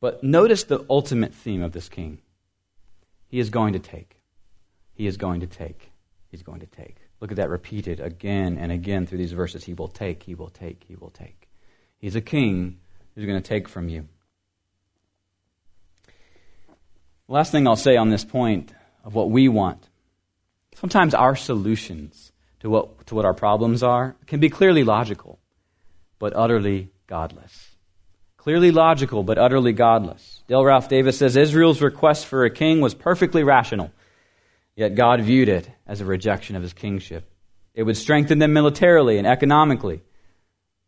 But 0.00 0.22
notice 0.22 0.64
the 0.64 0.84
ultimate 0.90 1.34
theme 1.34 1.62
of 1.62 1.72
this 1.72 1.88
king. 1.88 2.20
He 3.28 3.38
is 3.38 3.50
going 3.50 3.72
to 3.72 3.78
take. 3.78 4.20
He 4.94 5.06
is 5.06 5.16
going 5.16 5.40
to 5.40 5.46
take. 5.46 5.90
He's 6.30 6.42
going 6.42 6.60
to 6.60 6.66
take. 6.66 6.96
Look 7.20 7.30
at 7.30 7.36
that 7.36 7.48
repeated 7.48 8.00
again 8.00 8.58
and 8.58 8.70
again 8.70 9.06
through 9.06 9.18
these 9.18 9.32
verses. 9.32 9.64
He 9.64 9.74
will 9.74 9.88
take, 9.88 10.22
he 10.22 10.34
will 10.34 10.50
take, 10.50 10.84
he 10.86 10.96
will 10.96 11.10
take. 11.10 11.48
He's 11.98 12.16
a 12.16 12.20
king 12.20 12.80
who's 13.14 13.24
going 13.24 13.40
to 13.40 13.48
take 13.48 13.68
from 13.68 13.88
you. 13.88 14.08
Last 17.28 17.50
thing 17.50 17.66
I'll 17.66 17.76
say 17.76 17.96
on 17.96 18.10
this 18.10 18.24
point 18.24 18.74
of 19.04 19.14
what 19.14 19.30
we 19.30 19.48
want 19.48 19.88
Sometimes 20.74 21.14
our 21.14 21.36
solutions 21.36 22.32
to 22.60 22.68
what, 22.68 23.06
to 23.06 23.14
what 23.14 23.24
our 23.24 23.34
problems 23.34 23.82
are 23.82 24.16
can 24.26 24.40
be 24.40 24.50
clearly 24.50 24.84
logical, 24.84 25.38
but 26.18 26.34
utterly 26.34 26.90
godless. 27.06 27.70
Clearly 28.36 28.70
logical, 28.70 29.22
but 29.22 29.38
utterly 29.38 29.72
godless. 29.72 30.42
Dale 30.48 30.64
Ralph 30.64 30.88
Davis 30.88 31.18
says 31.18 31.36
Israel's 31.36 31.80
request 31.80 32.26
for 32.26 32.44
a 32.44 32.50
king 32.50 32.80
was 32.80 32.94
perfectly 32.94 33.42
rational, 33.42 33.90
yet 34.76 34.94
God 34.94 35.20
viewed 35.22 35.48
it 35.48 35.70
as 35.86 36.00
a 36.00 36.04
rejection 36.04 36.56
of 36.56 36.62
his 36.62 36.72
kingship. 36.72 37.30
It 37.74 37.84
would 37.84 37.96
strengthen 37.96 38.38
them 38.38 38.52
militarily 38.52 39.18
and 39.18 39.26
economically, 39.26 40.02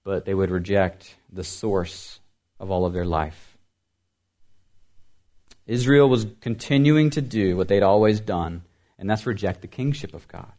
but 0.04 0.24
they 0.24 0.34
would 0.34 0.50
reject 0.50 1.14
the 1.32 1.44
source 1.44 2.20
of 2.60 2.70
all 2.70 2.86
of 2.86 2.92
their 2.92 3.06
life. 3.06 3.56
Israel 5.66 6.08
was 6.08 6.26
continuing 6.40 7.10
to 7.10 7.20
do 7.20 7.56
what 7.56 7.68
they'd 7.68 7.82
always 7.82 8.20
done 8.20 8.62
and 8.98 9.08
that's 9.08 9.26
reject 9.26 9.60
the 9.60 9.66
kingship 9.66 10.14
of 10.14 10.26
God. 10.28 10.52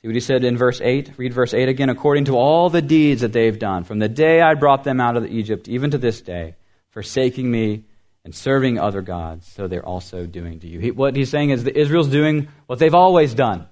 See 0.00 0.08
what 0.08 0.14
he 0.14 0.20
said 0.20 0.44
in 0.44 0.56
verse 0.56 0.80
8? 0.80 1.12
Read 1.18 1.34
verse 1.34 1.52
8 1.52 1.68
again. 1.68 1.90
According 1.90 2.26
to 2.26 2.36
all 2.36 2.70
the 2.70 2.80
deeds 2.80 3.20
that 3.20 3.32
they've 3.32 3.58
done, 3.58 3.84
from 3.84 3.98
the 3.98 4.08
day 4.08 4.40
I 4.40 4.54
brought 4.54 4.84
them 4.84 5.00
out 5.00 5.16
of 5.16 5.26
Egypt, 5.26 5.68
even 5.68 5.90
to 5.90 5.98
this 5.98 6.22
day, 6.22 6.54
forsaking 6.88 7.50
me 7.50 7.84
and 8.24 8.34
serving 8.34 8.78
other 8.78 9.02
gods, 9.02 9.46
so 9.46 9.68
they're 9.68 9.84
also 9.84 10.24
doing 10.26 10.60
to 10.60 10.66
you. 10.66 10.78
He, 10.78 10.90
what 10.90 11.16
he's 11.16 11.30
saying 11.30 11.50
is 11.50 11.64
that 11.64 11.76
Israel's 11.76 12.08
doing 12.08 12.48
what 12.66 12.78
they've 12.78 12.94
always 12.94 13.34
done, 13.34 13.66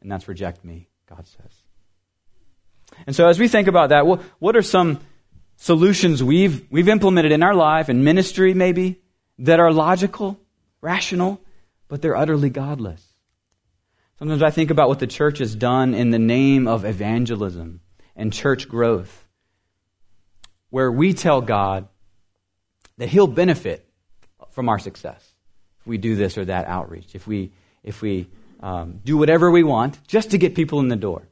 and 0.00 0.10
that's 0.10 0.26
reject 0.26 0.64
me, 0.64 0.88
God 1.06 1.26
says. 1.26 1.52
And 3.06 3.14
so 3.14 3.28
as 3.28 3.38
we 3.38 3.48
think 3.48 3.68
about 3.68 3.90
that, 3.90 4.06
what, 4.06 4.22
what 4.38 4.56
are 4.56 4.62
some 4.62 5.00
solutions 5.56 6.22
we've, 6.22 6.66
we've 6.70 6.88
implemented 6.88 7.32
in 7.32 7.42
our 7.42 7.54
life, 7.54 7.88
in 7.88 8.04
ministry 8.04 8.54
maybe, 8.54 9.00
that 9.38 9.60
are 9.60 9.72
logical, 9.72 10.38
rational, 10.80 11.40
but 11.90 12.00
they're 12.00 12.16
utterly 12.16 12.48
godless. 12.48 13.04
Sometimes 14.18 14.42
I 14.42 14.50
think 14.50 14.70
about 14.70 14.88
what 14.88 15.00
the 15.00 15.08
church 15.08 15.38
has 15.38 15.54
done 15.54 15.92
in 15.92 16.10
the 16.10 16.18
name 16.20 16.68
of 16.68 16.84
evangelism 16.84 17.80
and 18.14 18.32
church 18.32 18.68
growth, 18.68 19.26
where 20.70 20.90
we 20.90 21.12
tell 21.12 21.40
God 21.40 21.88
that 22.98 23.08
He'll 23.08 23.26
benefit 23.26 23.86
from 24.52 24.68
our 24.68 24.78
success 24.78 25.34
if 25.80 25.86
we 25.86 25.98
do 25.98 26.14
this 26.14 26.38
or 26.38 26.44
that 26.44 26.66
outreach, 26.66 27.14
if 27.14 27.26
we, 27.26 27.50
if 27.82 28.02
we 28.02 28.28
um, 28.60 29.00
do 29.04 29.16
whatever 29.16 29.50
we 29.50 29.64
want 29.64 29.98
just 30.06 30.30
to 30.30 30.38
get 30.38 30.54
people 30.54 30.78
in 30.78 30.88
the 30.88 30.96
door. 30.96 31.26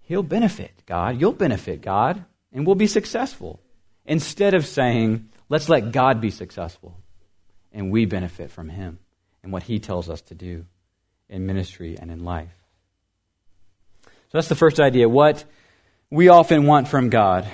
He'll 0.00 0.22
benefit, 0.22 0.72
God. 0.86 1.20
You'll 1.20 1.32
benefit, 1.32 1.82
God, 1.82 2.24
and 2.52 2.66
we'll 2.66 2.74
be 2.74 2.86
successful. 2.86 3.60
Instead 4.06 4.54
of 4.54 4.64
saying, 4.64 5.28
let's 5.50 5.68
let 5.68 5.92
God 5.92 6.20
be 6.22 6.30
successful 6.30 6.96
and 7.72 7.90
we 7.90 8.04
benefit 8.04 8.50
from 8.50 8.68
him 8.68 8.98
and 9.42 9.52
what 9.52 9.62
he 9.64 9.78
tells 9.78 10.08
us 10.08 10.20
to 10.22 10.34
do 10.34 10.66
in 11.28 11.46
ministry 11.46 11.96
and 11.98 12.10
in 12.10 12.24
life. 12.24 12.52
So 14.04 14.38
that's 14.38 14.48
the 14.48 14.54
first 14.54 14.78
idea 14.78 15.08
what 15.08 15.44
we 16.10 16.28
often 16.28 16.66
want 16.66 16.88
from 16.88 17.08
God. 17.08 17.48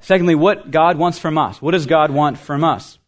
Secondly, 0.00 0.34
what 0.34 0.70
God 0.70 0.96
wants 0.96 1.18
from 1.18 1.38
us. 1.38 1.62
What 1.62 1.72
does 1.72 1.86
God 1.86 2.10
want 2.10 2.38
from 2.38 2.64
us? 2.64 2.98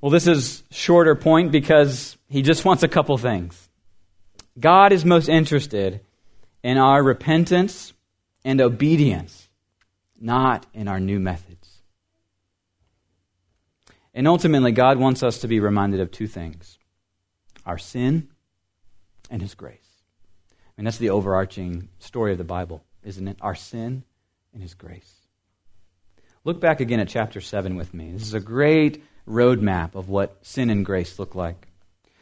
Well, 0.00 0.10
this 0.10 0.26
is 0.26 0.62
shorter 0.70 1.14
point 1.14 1.50
because 1.50 2.16
he 2.28 2.42
just 2.42 2.64
wants 2.64 2.82
a 2.82 2.88
couple 2.88 3.16
things. 3.16 3.68
God 4.58 4.92
is 4.92 5.04
most 5.04 5.28
interested 5.28 6.00
in 6.62 6.76
our 6.76 7.02
repentance 7.02 7.92
and 8.44 8.60
obedience, 8.60 9.48
not 10.20 10.66
in 10.74 10.88
our 10.88 11.00
new 11.00 11.18
methods. 11.18 11.53
And 14.14 14.28
ultimately, 14.28 14.72
God 14.72 14.98
wants 14.98 15.22
us 15.22 15.38
to 15.38 15.48
be 15.48 15.60
reminded 15.60 16.00
of 16.00 16.10
two 16.10 16.26
things 16.26 16.78
our 17.66 17.78
sin 17.78 18.28
and 19.30 19.42
His 19.42 19.54
grace. 19.54 19.78
I 20.52 20.80
mean, 20.80 20.84
that's 20.84 20.98
the 20.98 21.10
overarching 21.10 21.88
story 21.98 22.32
of 22.32 22.38
the 22.38 22.44
Bible, 22.44 22.84
isn't 23.02 23.26
it? 23.26 23.38
Our 23.40 23.54
sin 23.54 24.04
and 24.52 24.62
His 24.62 24.74
grace. 24.74 25.12
Look 26.44 26.60
back 26.60 26.80
again 26.80 27.00
at 27.00 27.08
chapter 27.08 27.40
7 27.40 27.74
with 27.74 27.94
me. 27.94 28.12
This 28.12 28.22
is 28.22 28.34
a 28.34 28.40
great 28.40 29.02
roadmap 29.26 29.94
of 29.94 30.08
what 30.08 30.36
sin 30.42 30.70
and 30.70 30.84
grace 30.84 31.18
look 31.18 31.34
like. 31.34 31.68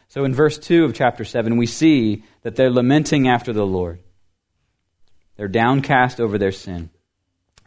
So 0.09 0.25
in 0.25 0.35
verse 0.35 0.59
2 0.59 0.85
of 0.85 0.95
chapter 0.95 1.25
7, 1.25 1.57
we 1.57 1.67
see 1.67 2.23
that 2.43 2.55
they're 2.55 2.71
lamenting 2.71 3.29
after 3.29 3.53
the 3.53 3.67
Lord. 3.67 3.99
They're 5.37 5.49
downcast 5.49 6.21
over 6.21 6.39
their 6.39 6.53
sin. 6.53 6.91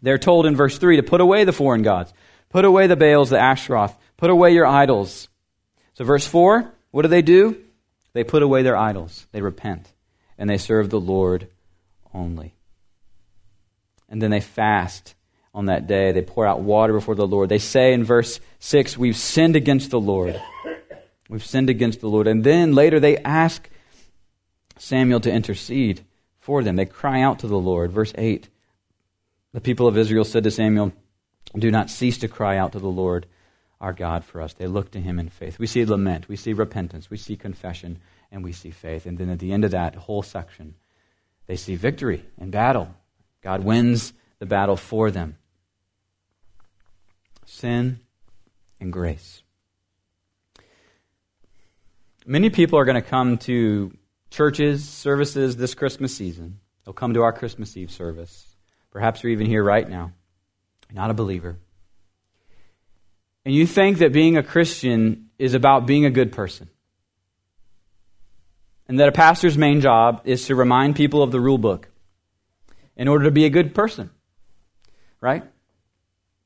They're 0.02 0.18
told 0.18 0.46
in 0.46 0.56
verse 0.56 0.78
3 0.78 0.98
to 0.98 1.04
put 1.04 1.22
away 1.22 1.44
the 1.44 1.52
foreign 1.52 1.82
gods, 1.82 2.14
put 2.50 2.64
away 2.64 2.88
the 2.88 2.96
Baals, 2.96 3.32
the 3.32 3.40
Ashtaroth, 3.40 3.96
Put 4.18 4.30
away 4.30 4.54
your 4.54 4.66
idols. 4.66 5.28
So, 5.94 6.04
verse 6.04 6.26
4, 6.26 6.72
what 6.92 7.02
do 7.02 7.08
they 7.08 7.22
do? 7.22 7.58
They 8.14 8.24
put 8.24 8.44
away 8.44 8.64
their 8.64 8.78
idols. 8.78 9.28
They 9.32 9.42
repent. 9.42 9.92
And 10.38 10.50
they 10.50 10.58
serve 10.58 10.90
the 10.90 11.00
Lord 11.00 11.48
only. 12.14 12.56
And 14.10 14.22
then 14.22 14.32
they 14.32 14.40
fast 14.40 15.16
on 15.54 15.66
that 15.66 15.88
day. 15.88 16.12
They 16.12 16.22
pour 16.22 16.46
out 16.46 16.62
water 16.62 16.94
before 16.94 17.16
the 17.16 17.28
Lord. 17.28 17.50
They 17.50 17.58
say 17.58 17.94
in 17.94 18.04
verse 18.04 18.40
6, 18.60 18.98
We've 18.98 19.18
sinned 19.18 19.56
against 19.56 19.92
the 19.92 20.00
Lord. 20.00 20.42
We've 21.30 21.46
sinned 21.46 21.70
against 21.70 22.02
the 22.02 22.08
Lord. 22.08 22.28
And 22.28 22.44
then 22.44 22.74
later 22.74 23.00
they 23.00 23.18
ask 23.18 23.70
Samuel 24.78 25.22
to 25.22 25.32
intercede 25.32 26.06
for 26.40 26.64
them. 26.64 26.76
They 26.76 26.86
cry 26.86 27.22
out 27.22 27.40
to 27.40 27.48
the 27.48 27.58
Lord. 27.58 27.92
Verse 27.92 28.14
8 28.18 28.48
The 29.54 29.62
people 29.62 29.88
of 29.88 29.98
Israel 29.98 30.24
said 30.24 30.44
to 30.44 30.52
Samuel, 30.52 30.94
Do 31.58 31.72
not 31.72 31.90
cease 31.90 32.20
to 32.20 32.28
cry 32.28 32.58
out 32.58 32.74
to 32.74 32.80
the 32.80 32.88
Lord 32.88 33.26
our 33.80 33.94
God 33.94 34.24
for 34.24 34.42
us. 34.42 34.54
They 34.54 34.68
look 34.68 34.92
to 34.92 35.02
him 35.02 35.20
in 35.20 35.30
faith. 35.30 35.60
We 35.60 35.68
see 35.68 35.86
lament, 35.86 36.28
we 36.28 36.36
see 36.36 36.54
repentance, 36.54 37.10
we 37.10 37.18
see 37.18 37.36
confession, 37.36 38.00
and 38.32 38.44
we 38.44 38.52
see 38.52 38.72
faith. 38.72 39.06
And 39.06 39.18
then 39.18 39.30
at 39.30 39.40
the 39.40 39.52
end 39.52 39.66
of 39.66 39.72
that 39.72 39.96
whole 39.96 40.24
section, 40.24 40.76
they 41.48 41.56
see 41.56 41.76
victory 41.76 42.26
in 42.40 42.52
battle. 42.52 42.94
God 43.42 43.64
wins 43.64 44.14
the 44.40 44.46
battle 44.46 44.78
for 44.78 45.12
them. 45.12 45.38
Sin 47.46 48.00
and 48.80 48.92
grace. 48.92 49.44
Many 52.26 52.50
people 52.50 52.80
are 52.80 52.86
going 52.86 53.02
to 53.02 53.08
come 53.08 53.38
to 53.40 53.96
churches, 54.32 54.88
services 54.88 55.56
this 55.56 55.76
Christmas 55.76 56.16
season. 56.16 56.60
They'll 56.84 56.94
come 56.94 57.14
to 57.14 57.22
our 57.22 57.32
Christmas 57.32 57.78
Eve 57.78 57.92
service. 57.92 58.48
Perhaps 58.92 59.22
you're 59.22 59.32
even 59.32 59.46
here 59.46 59.64
right 59.64 59.88
now, 59.88 60.12
not 60.92 61.12
a 61.12 61.14
believer. 61.14 61.58
And 63.46 63.54
you 63.54 63.68
think 63.68 64.00
that 64.00 64.12
being 64.12 64.38
a 64.38 64.44
Christian 64.44 65.30
is 65.38 65.54
about 65.54 65.86
being 65.86 66.06
a 66.06 66.10
good 66.10 66.32
person. 66.32 66.70
And 68.88 69.00
that 69.00 69.08
a 69.08 69.12
pastor's 69.12 69.58
main 69.58 69.82
job 69.82 70.22
is 70.26 70.46
to 70.48 70.56
remind 70.56 70.96
people 70.96 71.24
of 71.24 71.32
the 71.32 71.40
rule 71.40 71.58
book 71.58 71.88
in 72.96 73.08
order 73.08 73.26
to 73.26 73.32
be 73.32 73.46
a 73.46 73.50
good 73.50 73.74
person. 73.74 74.10
Right? 75.22 75.44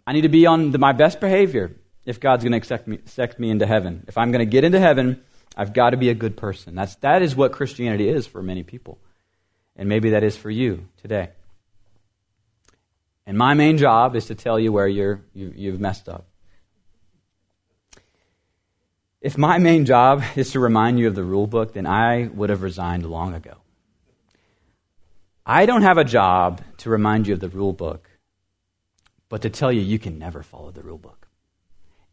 I 0.06 0.14
need 0.14 0.22
to 0.22 0.30
be 0.30 0.46
on 0.46 0.72
the, 0.72 0.78
my 0.78 0.92
best 0.94 1.20
behavior 1.20 1.76
if 2.06 2.20
God's 2.20 2.44
going 2.44 2.54
to 2.54 2.58
accept 2.58 2.88
me, 2.88 2.96
accept 2.96 3.40
me 3.40 3.50
into 3.50 3.66
heaven. 3.66 4.06
If 4.08 4.18
I'm 4.18 4.32
going 4.32 4.40
to 4.40 4.50
get 4.50 4.64
into 4.64 4.80
heaven, 4.80 5.22
I've 5.56 5.74
got 5.74 5.92
to 5.92 5.98
be 5.98 6.10
a 6.10 6.16
good 6.16 6.38
person. 6.38 6.76
That's, 6.76 6.96
that 6.98 7.22
is 7.22 7.36
what 7.36 7.52
Christianity 7.52 8.10
is 8.10 8.26
for 8.26 8.42
many 8.42 8.64
people. 8.64 9.00
And 9.76 9.88
maybe 9.88 10.12
that 10.12 10.24
is 10.24 10.36
for 10.36 10.50
you 10.50 10.88
today. 11.02 11.30
And 13.26 13.38
my 13.38 13.54
main 13.54 13.78
job 13.78 14.16
is 14.16 14.28
to 14.28 14.36
tell 14.36 14.58
you 14.60 14.72
where 14.72 14.88
you're, 14.88 15.22
you, 15.34 15.54
you've 15.56 15.80
messed 15.80 16.10
up. 16.10 16.29
If 19.22 19.38
my 19.38 19.58
main 19.58 19.86
job 19.86 20.24
is 20.36 20.52
to 20.52 20.60
remind 20.60 21.00
you 21.00 21.08
of 21.08 21.16
the 21.16 21.24
rule 21.24 21.48
book, 21.48 21.74
then 21.74 21.86
I 21.86 22.28
would 22.28 22.50
have 22.50 22.62
resigned 22.62 23.06
long 23.06 23.34
ago. 23.34 23.58
I 25.46 25.66
don't 25.66 25.82
have 25.82 25.98
a 25.98 26.04
job 26.04 26.62
to 26.78 26.90
remind 26.90 27.28
you 27.28 27.34
of 27.34 27.40
the 27.40 27.50
rule 27.50 27.74
book, 27.74 28.10
but 29.30 29.42
to 29.42 29.50
tell 29.50 29.72
you 29.72 29.82
you 29.82 30.00
can 30.00 30.20
never 30.20 30.44
follow 30.44 30.72
the 30.72 30.84
rule 30.84 30.98
book. 30.98 31.28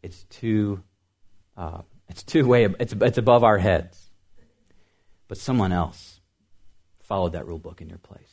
It's 0.01 0.23
too 0.23 0.83
uh, 1.55 1.81
it's 2.09 2.23
two 2.23 2.47
way, 2.47 2.65
it's, 2.79 2.93
it's 2.93 3.17
above 3.17 3.43
our 3.43 3.57
heads. 3.57 4.09
But 5.27 5.37
someone 5.37 5.73
else 5.73 6.21
followed 6.99 7.33
that 7.33 7.47
rule 7.47 7.59
book 7.59 7.81
in 7.81 7.89
your 7.89 7.97
place. 7.97 8.31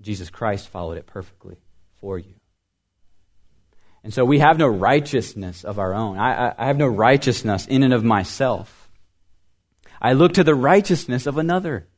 Jesus 0.00 0.30
Christ 0.30 0.68
followed 0.68 0.96
it 0.96 1.06
perfectly 1.06 1.56
for 2.00 2.18
you. 2.18 2.35
And 4.06 4.14
so 4.14 4.24
we 4.24 4.38
have 4.38 4.56
no 4.56 4.68
righteousness 4.68 5.64
of 5.64 5.80
our 5.80 5.92
own. 5.92 6.16
I, 6.16 6.54
I, 6.56 6.66
have 6.66 6.76
no 6.76 6.86
righteousness 6.86 7.66
in 7.66 7.82
and 7.82 7.92
of 7.92 8.04
myself. 8.04 8.88
I 10.00 10.12
look 10.12 10.34
to 10.34 10.44
the 10.44 10.54
righteousness 10.54 11.26
of 11.26 11.38
another. 11.38 11.88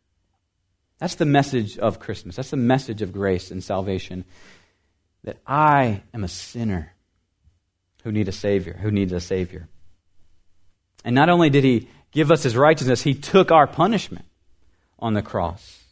That's 1.01 1.17
the 1.17 1.27
message 1.27 1.77
of 1.77 2.01
Christmas. 2.01 2.37
That's 2.37 2.49
the 2.49 2.57
message 2.57 3.03
of 3.03 3.13
grace 3.13 3.51
and 3.51 3.63
salvation. 3.63 4.25
That 5.25 5.37
I 5.47 6.01
am 6.15 6.25
a 6.25 6.29
sinner 6.29 6.95
who 8.05 8.11
need 8.11 8.29
a 8.29 8.33
Savior, 8.33 8.73
who 8.73 8.91
needs 8.91 9.13
a 9.13 9.21
Savior. 9.21 9.69
And 11.05 11.15
not 11.15 11.29
only 11.29 11.51
did 11.51 11.63
he 11.63 11.91
give 12.11 12.31
us 12.31 12.43
his 12.43 12.57
righteousness, 12.57 13.03
he 13.03 13.13
took 13.13 13.53
our 13.53 13.67
punishment 13.67 14.25
on 14.99 15.13
the 15.13 15.21
cross. 15.21 15.83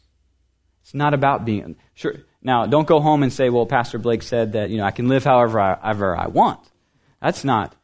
It's 0.81 0.95
not 0.95 1.13
about 1.13 1.45
being 1.45 1.75
sure. 1.93 2.15
Now, 2.47 2.65
don't 2.65 2.87
go 2.87 2.99
home 2.99 3.21
and 3.21 3.31
say, 3.31 3.49
"Well, 3.49 3.65
Pastor 3.67 3.99
Blake 3.99 4.23
said 4.23 4.53
that 4.53 4.71
you 4.71 4.77
know 4.77 4.85
I 4.85 4.91
can 4.91 5.07
live 5.07 5.23
however 5.23 5.59
I, 5.59 5.75
however 5.75 6.17
I 6.17 6.27
want." 6.27 6.59
That's 7.21 7.43
not 7.43 7.75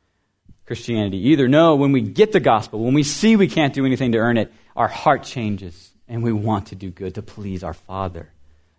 Christianity 0.66 1.30
either. 1.30 1.48
No, 1.48 1.76
when 1.76 1.92
we 1.92 2.02
get 2.02 2.32
the 2.32 2.40
gospel, 2.40 2.80
when 2.80 2.96
we 2.96 3.04
see 3.04 3.36
we 3.36 3.48
can't 3.48 3.74
do 3.74 3.86
anything 3.86 4.14
to 4.14 4.18
earn 4.18 4.38
it, 4.38 4.52
our 4.76 4.88
heart 4.88 5.24
changes 5.24 5.92
and 6.08 6.24
we 6.24 6.32
want 6.32 6.68
to 6.68 6.76
do 6.76 6.90
good 6.90 7.16
to 7.16 7.22
please 7.22 7.64
our 7.64 7.74
Father, 7.74 8.32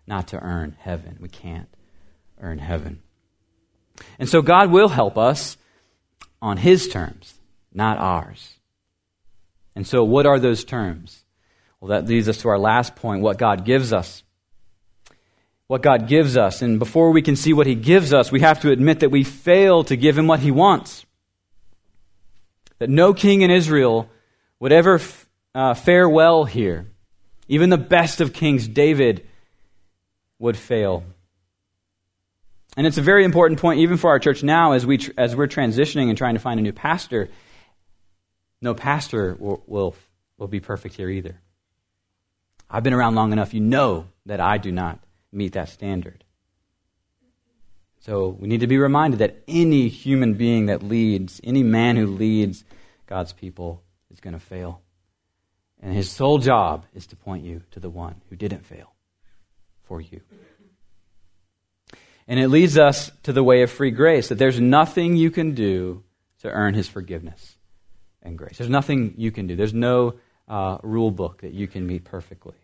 not 0.05 0.29
to 0.29 0.39
earn 0.39 0.75
heaven. 0.79 1.17
We 1.21 1.29
can't 1.29 1.69
earn 2.41 2.57
heaven. 2.57 3.01
And 4.19 4.27
so 4.27 4.41
God 4.41 4.71
will 4.71 4.89
help 4.89 5.17
us 5.17 5.55
on 6.41 6.57
His 6.57 6.87
terms 6.89 7.35
not 7.75 7.97
ours. 7.97 8.53
And 9.75 9.85
so, 9.85 10.03
what 10.03 10.25
are 10.25 10.39
those 10.39 10.63
terms? 10.63 11.23
Well, 11.79 11.89
that 11.89 12.07
leads 12.07 12.29
us 12.29 12.37
to 12.39 12.47
our 12.47 12.57
last 12.57 12.95
point 12.95 13.21
what 13.21 13.37
God 13.37 13.65
gives 13.65 13.91
us. 13.91 14.23
What 15.67 15.81
God 15.81 16.07
gives 16.07 16.37
us. 16.37 16.61
And 16.61 16.77
before 16.77 17.11
we 17.11 17.21
can 17.21 17.35
see 17.35 17.53
what 17.53 17.67
He 17.67 17.75
gives 17.75 18.13
us, 18.13 18.31
we 18.31 18.41
have 18.41 18.61
to 18.61 18.71
admit 18.71 18.99
that 18.99 19.09
we 19.09 19.23
fail 19.23 19.83
to 19.85 19.95
give 19.95 20.17
Him 20.17 20.27
what 20.27 20.39
He 20.39 20.51
wants. 20.51 21.05
That 22.79 22.89
no 22.89 23.13
king 23.13 23.41
in 23.41 23.51
Israel 23.51 24.09
would 24.59 24.71
ever 24.71 25.01
uh, 25.53 25.73
fare 25.73 26.07
well 26.07 26.45
here. 26.45 26.87
Even 27.47 27.69
the 27.69 27.77
best 27.77 28.21
of 28.21 28.33
kings, 28.33 28.67
David, 28.67 29.25
would 30.39 30.57
fail. 30.57 31.03
And 32.77 32.85
it's 32.85 32.97
a 32.97 33.01
very 33.01 33.23
important 33.23 33.59
point, 33.59 33.79
even 33.79 33.97
for 33.97 34.09
our 34.09 34.19
church 34.19 34.43
now, 34.43 34.73
as, 34.73 34.85
we, 34.85 34.99
as 35.17 35.35
we're 35.35 35.47
transitioning 35.47 36.09
and 36.09 36.17
trying 36.17 36.33
to 36.33 36.39
find 36.41 36.59
a 36.59 36.63
new 36.63 36.73
pastor 36.73 37.29
no 38.65 38.73
pastor 38.73 39.35
will, 39.39 39.63
will, 39.67 39.95
will 40.37 40.47
be 40.47 40.59
perfect 40.59 40.95
here 40.95 41.09
either. 41.09 41.39
I've 42.69 42.83
been 42.83 42.93
around 42.93 43.15
long 43.15 43.31
enough, 43.31 43.53
you 43.53 43.61
know 43.61 44.07
that 44.25 44.39
I 44.39 44.57
do 44.57 44.71
not 44.71 44.99
meet 45.35 45.53
that 45.53 45.69
standard. 45.69 46.23
So 47.99 48.29
we 48.39 48.47
need 48.47 48.59
to 48.59 48.67
be 48.67 48.77
reminded 48.77 49.19
that 49.19 49.43
any 49.47 49.87
human 49.87 50.35
being 50.35 50.67
that 50.67 50.83
leads, 50.83 51.41
any 51.43 51.63
man 51.63 51.95
who 51.95 52.05
leads 52.05 52.63
God's 53.07 53.33
people, 53.33 53.81
is 54.11 54.19
going 54.19 54.33
to 54.33 54.39
fail. 54.39 54.81
And 55.81 55.93
his 55.93 56.09
sole 56.09 56.37
job 56.37 56.85
is 56.93 57.07
to 57.07 57.15
point 57.15 57.43
you 57.43 57.63
to 57.71 57.79
the 57.79 57.89
one 57.89 58.21
who 58.29 58.35
didn't 58.35 58.65
fail 58.65 58.93
for 59.83 60.01
you. 60.01 60.21
And 62.27 62.39
it 62.39 62.47
leads 62.47 62.77
us 62.77 63.11
to 63.23 63.33
the 63.33 63.43
way 63.43 63.61
of 63.61 63.71
free 63.71 63.91
grace 63.91 64.29
that 64.29 64.37
there's 64.37 64.59
nothing 64.59 65.15
you 65.15 65.29
can 65.29 65.53
do 65.53 66.03
to 66.41 66.49
earn 66.49 66.73
his 66.73 66.87
forgiveness 66.87 67.55
and 68.21 68.37
grace. 68.37 68.57
There's 68.57 68.69
nothing 68.69 69.13
you 69.17 69.31
can 69.31 69.47
do. 69.47 69.55
There's 69.55 69.73
no 69.73 70.15
uh, 70.47 70.77
rule 70.81 71.11
book 71.11 71.41
that 71.41 71.53
you 71.53 71.67
can 71.67 71.85
meet 71.85 72.03
perfectly. 72.03 72.55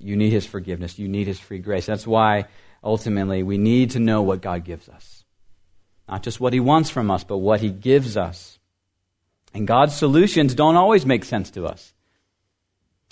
You 0.00 0.16
need 0.16 0.30
His 0.30 0.46
forgiveness. 0.46 0.98
You 0.98 1.08
need 1.08 1.26
His 1.26 1.38
free 1.38 1.58
grace. 1.58 1.86
That's 1.86 2.06
why 2.06 2.46
ultimately 2.82 3.42
we 3.42 3.58
need 3.58 3.90
to 3.90 3.98
know 3.98 4.22
what 4.22 4.40
God 4.40 4.64
gives 4.64 4.88
us. 4.88 5.24
Not 6.08 6.22
just 6.22 6.40
what 6.40 6.52
He 6.52 6.60
wants 6.60 6.90
from 6.90 7.10
us, 7.10 7.24
but 7.24 7.38
what 7.38 7.60
He 7.60 7.70
gives 7.70 8.16
us. 8.16 8.58
And 9.52 9.66
God's 9.66 9.94
solutions 9.94 10.54
don't 10.54 10.76
always 10.76 11.04
make 11.04 11.24
sense 11.24 11.50
to 11.52 11.66
us. 11.66 11.92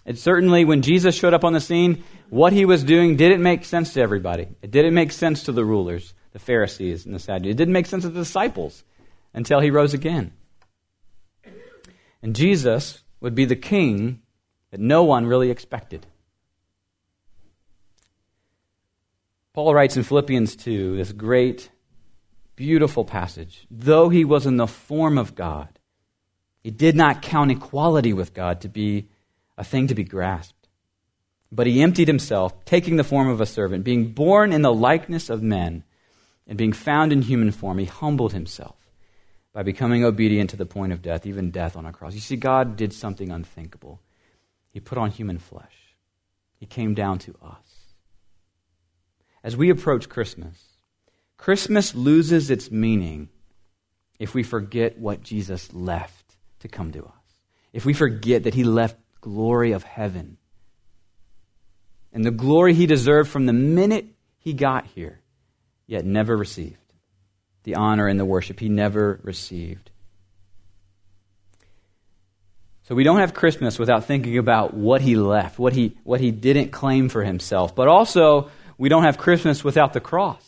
It 0.09 0.19
certainly, 0.19 0.65
when 0.65 0.83
Jesus 0.83 1.15
showed 1.15 1.35
up 1.35 1.45
on 1.45 1.53
the 1.53 1.61
scene, 1.61 2.03
what 2.31 2.55
he 2.55 2.65
was 2.65 2.83
doing 2.83 3.17
didn't 3.17 3.43
make 3.43 3.67
sense 3.67 3.93
to 3.93 4.01
everybody. 4.01 4.49
It 4.63 4.71
didn't 4.71 4.95
make 4.95 5.13
sense 5.13 5.43
to 5.43 5.53
the 5.53 5.65
rulers, 5.65 6.15
the 6.33 6.39
Pharisees, 6.39 7.05
and 7.05 7.15
the 7.15 7.19
Sadducees. 7.19 7.53
It 7.53 7.59
didn't 7.59 7.75
make 7.75 7.85
sense 7.85 8.05
to 8.05 8.09
the 8.09 8.21
disciples 8.21 8.85
until 9.35 9.61
he 9.61 9.71
rose 9.71 9.93
again. 9.93 10.33
And 12.23 12.35
Jesus 12.35 13.03
would 13.21 13.35
be 13.35 13.45
the 13.45 13.55
king 13.57 14.23
that 14.71 14.81
no 14.81 15.05
one 15.05 15.27
really 15.27 15.51
expected. 15.51 16.07
Paul 19.59 19.75
writes 19.75 19.97
in 19.97 20.05
Philippians 20.05 20.55
2 20.55 20.99
this 20.99 21.11
great, 21.11 21.69
beautiful 22.55 23.05
passage. 23.05 23.67
Though 23.69 24.09
he 24.09 24.25
was 24.25 24.47
in 24.47 24.57
the 24.57 24.69
form 24.69 25.19
of 25.19 25.35
God, 25.35 25.81
he 26.63 26.71
did 26.71 26.95
not 26.95 27.23
count 27.23 27.51
equality 27.51 28.13
with 28.13 28.35
God 28.35 28.61
to 28.61 28.69
be 28.69 29.09
a 29.57 29.65
thing 29.65 29.89
to 29.89 29.97
be 29.97 30.05
grasped. 30.05 30.69
But 31.51 31.67
he 31.67 31.83
emptied 31.83 32.07
himself, 32.07 32.65
taking 32.67 32.95
the 32.95 33.03
form 33.03 33.27
of 33.27 33.41
a 33.41 33.47
servant, 33.47 33.83
being 33.83 34.13
born 34.13 34.53
in 34.53 34.63
the 34.63 34.73
likeness 34.73 35.29
of 35.29 35.43
men, 35.43 35.83
and 36.47 36.57
being 36.57 36.73
found 36.73 37.13
in 37.13 37.23
human 37.23 37.51
form, 37.51 37.79
he 37.79 37.85
humbled 37.85 38.33
himself 38.33 38.77
by 39.53 39.65
becoming 39.65 40.05
obedient 40.05 40.51
to 40.51 40.57
the 40.57 40.67
point 40.67 40.93
of 40.93 41.03
death, 41.03 41.27
even 41.27 41.51
death 41.51 41.75
on 41.75 41.85
a 41.85 41.91
cross. 41.91 42.15
You 42.15 42.21
see, 42.21 42.37
God 42.37 42.77
did 42.77 42.93
something 42.93 43.33
unthinkable. 43.33 44.01
He 44.71 44.79
put 44.79 44.99
on 44.99 45.11
human 45.11 45.41
flesh, 45.41 45.97
He 46.61 46.67
came 46.67 46.95
down 46.95 47.19
to 47.19 47.35
us. 47.43 47.68
As 49.43 49.57
we 49.57 49.71
approach 49.71 50.09
Christmas, 50.09 50.57
Christmas 51.37 51.95
loses 51.95 52.51
its 52.51 52.71
meaning 52.71 53.29
if 54.19 54.35
we 54.35 54.43
forget 54.43 54.99
what 54.99 55.23
Jesus 55.23 55.73
left 55.73 56.37
to 56.61 56.69
come 56.69 56.93
to 56.93 57.05
us. 57.05 57.13
If 57.73 57.85
we 57.85 57.93
forget 57.93 58.45
that 58.45 58.55
He 58.55 58.65
left 58.65 58.97
glory 59.21 59.73
of 59.73 59.85
heaven 59.85 60.39
and 62.13 62.25
the 62.25 62.31
glory 62.31 62.75
He 62.75 62.87
deserved 62.87 63.31
from 63.31 63.47
the 63.47 63.53
minute 63.53 64.07
He 64.39 64.53
got 64.53 64.87
here, 64.87 65.21
yet 65.87 66.05
never 66.05 66.37
received 66.37 66.89
the 67.69 67.75
honor 67.75 68.09
and 68.09 68.19
the 68.19 68.25
worship 68.25 68.61
he 68.61 68.71
never 68.71 69.21
received. 69.23 69.91
So 72.85 72.95
we 72.95 73.05
don't 73.05 73.19
have 73.19 73.35
Christmas 73.35 73.79
without 73.79 74.07
thinking 74.07 74.39
about 74.39 74.73
what 74.73 75.03
he 75.03 75.17
left, 75.17 75.59
what 75.59 75.75
he, 75.75 75.95
what 76.03 76.19
he 76.19 76.31
didn't 76.31 76.71
claim 76.71 77.11
for 77.11 77.23
himself. 77.23 77.77
But 77.77 77.87
also, 77.87 78.51
we 78.79 78.89
don't 78.89 79.03
have 79.03 79.19
Christmas 79.19 79.63
without 79.63 79.93
the 79.93 80.01
cross. 80.01 80.45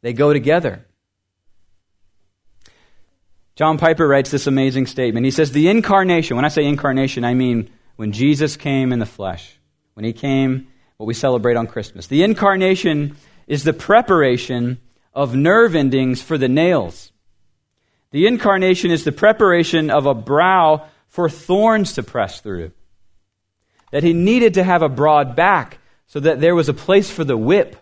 they 0.00 0.12
go 0.12 0.32
together. 0.32 0.84
John 3.56 3.76
Piper 3.76 4.06
writes 4.06 4.30
this 4.30 4.46
amazing 4.46 4.86
statement. 4.86 5.24
He 5.24 5.32
says, 5.32 5.50
The 5.50 5.68
incarnation, 5.68 6.36
when 6.36 6.44
I 6.44 6.48
say 6.48 6.64
incarnation, 6.64 7.24
I 7.24 7.34
mean 7.34 7.70
when 7.96 8.12
Jesus 8.12 8.56
came 8.56 8.92
in 8.92 9.00
the 9.00 9.06
flesh, 9.06 9.58
when 9.94 10.04
he 10.04 10.12
came, 10.12 10.68
what 10.96 11.06
we 11.06 11.14
celebrate 11.14 11.56
on 11.56 11.66
Christmas. 11.66 12.06
The 12.06 12.22
incarnation 12.22 13.16
is 13.46 13.64
the 13.64 13.72
preparation 13.72 14.78
of 15.14 15.34
nerve 15.34 15.74
endings 15.74 16.20
for 16.20 16.36
the 16.38 16.48
nails. 16.48 17.12
The 18.10 18.26
incarnation 18.26 18.90
is 18.90 19.04
the 19.04 19.12
preparation 19.12 19.90
of 19.90 20.06
a 20.06 20.14
brow 20.14 20.86
for 21.06 21.28
thorns 21.28 21.94
to 21.94 22.02
press 22.02 22.40
through. 22.40 22.72
That 23.90 24.02
he 24.02 24.12
needed 24.12 24.54
to 24.54 24.64
have 24.64 24.82
a 24.82 24.88
broad 24.88 25.34
back 25.34 25.78
so 26.08 26.20
that 26.20 26.40
there 26.40 26.54
was 26.54 26.68
a 26.68 26.74
place 26.74 27.10
for 27.10 27.22
the 27.22 27.36
whip. 27.36 27.76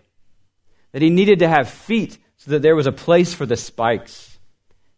That 0.92 1.02
he 1.02 1.10
needed 1.10 1.40
to 1.40 1.48
have 1.48 1.68
feet 1.68 2.18
so 2.36 2.52
that 2.52 2.62
there 2.62 2.76
was 2.76 2.86
a 2.86 2.92
place 2.92 3.34
for 3.34 3.46
the 3.46 3.56
spikes. 3.56 4.38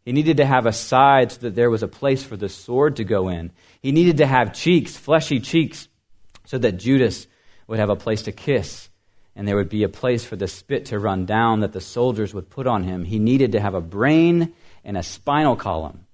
He 0.04 0.12
needed 0.12 0.38
to 0.38 0.46
have 0.46 0.66
a 0.66 0.72
side 0.72 1.32
so 1.32 1.40
that 1.42 1.54
there 1.54 1.70
was 1.70 1.82
a 1.82 1.88
place 1.88 2.22
for 2.22 2.36
the 2.36 2.48
sword 2.48 2.96
to 2.96 3.04
go 3.04 3.28
in. 3.28 3.52
He 3.80 3.92
needed 3.92 4.16
to 4.18 4.26
have 4.26 4.54
cheeks, 4.54 4.96
fleshy 4.96 5.40
cheeks, 5.40 5.88
so 6.44 6.58
that 6.58 6.72
Judas 6.72 7.26
would 7.66 7.78
have 7.78 7.90
a 7.90 7.96
place 7.96 8.22
to 8.22 8.32
kiss 8.32 8.88
and 9.38 9.46
there 9.46 9.54
would 9.54 9.68
be 9.68 9.84
a 9.84 9.88
place 9.88 10.24
for 10.24 10.34
the 10.34 10.48
spit 10.48 10.86
to 10.86 10.98
run 10.98 11.24
down 11.24 11.60
that 11.60 11.72
the 11.72 11.80
soldiers 11.80 12.34
would 12.34 12.50
put 12.50 12.66
on 12.66 12.82
him. 12.82 13.04
He 13.04 13.20
needed 13.20 13.52
to 13.52 13.60
have 13.60 13.74
a 13.74 13.80
brain 13.80 14.52
and 14.84 14.96
a 14.96 15.02
spinal 15.04 15.54
column 15.54 16.06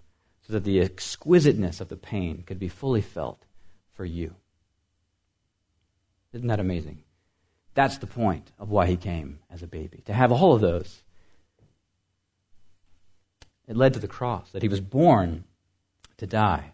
so 0.46 0.52
that 0.52 0.64
the 0.64 0.82
exquisiteness 0.82 1.80
of 1.80 1.88
the 1.88 1.96
pain 1.96 2.42
could 2.46 2.58
be 2.58 2.68
fully 2.68 3.00
felt 3.00 3.42
for 3.94 4.04
you. 4.04 4.34
Isn't 6.34 6.48
that 6.48 6.60
amazing? 6.60 7.03
That's 7.74 7.98
the 7.98 8.06
point 8.06 8.52
of 8.58 8.70
why 8.70 8.86
he 8.86 8.96
came 8.96 9.40
as 9.50 9.62
a 9.62 9.66
baby, 9.66 10.02
to 10.06 10.12
have 10.12 10.32
all 10.32 10.54
of 10.54 10.60
those. 10.60 11.02
It 13.66 13.76
led 13.76 13.94
to 13.94 14.00
the 14.00 14.08
cross, 14.08 14.50
that 14.52 14.62
he 14.62 14.68
was 14.68 14.80
born 14.80 15.44
to 16.18 16.26
die. 16.26 16.72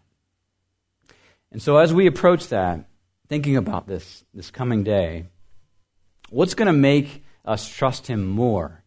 And 1.53 1.63
so, 1.63 1.79
as 1.79 1.93
we 1.93 2.07
approach 2.07 2.49
that, 2.49 2.87
thinking 3.29 3.57
about 3.57 3.87
this, 3.87 4.25
this 4.35 4.51
coming 4.51 4.85
day, 4.85 5.27
what's 6.29 6.55
going 6.55 6.67
to 6.67 6.73
make 6.73 7.25
us 7.45 7.69
trust 7.69 8.07
him 8.07 8.27
more 8.27 8.83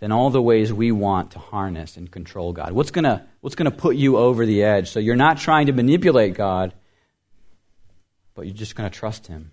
than 0.00 0.12
all 0.12 0.30
the 0.30 0.42
ways 0.42 0.72
we 0.72 0.92
want 0.92 1.32
to 1.32 1.38
harness 1.38 1.96
and 1.96 2.10
control 2.10 2.52
God? 2.52 2.72
What's 2.72 2.90
going 2.90 3.04
to, 3.04 3.24
what's 3.40 3.56
going 3.56 3.70
to 3.70 3.76
put 3.76 3.96
you 3.96 4.16
over 4.16 4.44
the 4.44 4.62
edge 4.62 4.90
so 4.90 5.00
you're 5.00 5.16
not 5.16 5.38
trying 5.38 5.66
to 5.66 5.72
manipulate 5.72 6.34
God, 6.34 6.74
but 8.34 8.46
you're 8.46 8.54
just 8.54 8.76
going 8.76 8.88
to 8.88 8.96
trust 8.96 9.26
him? 9.26 9.52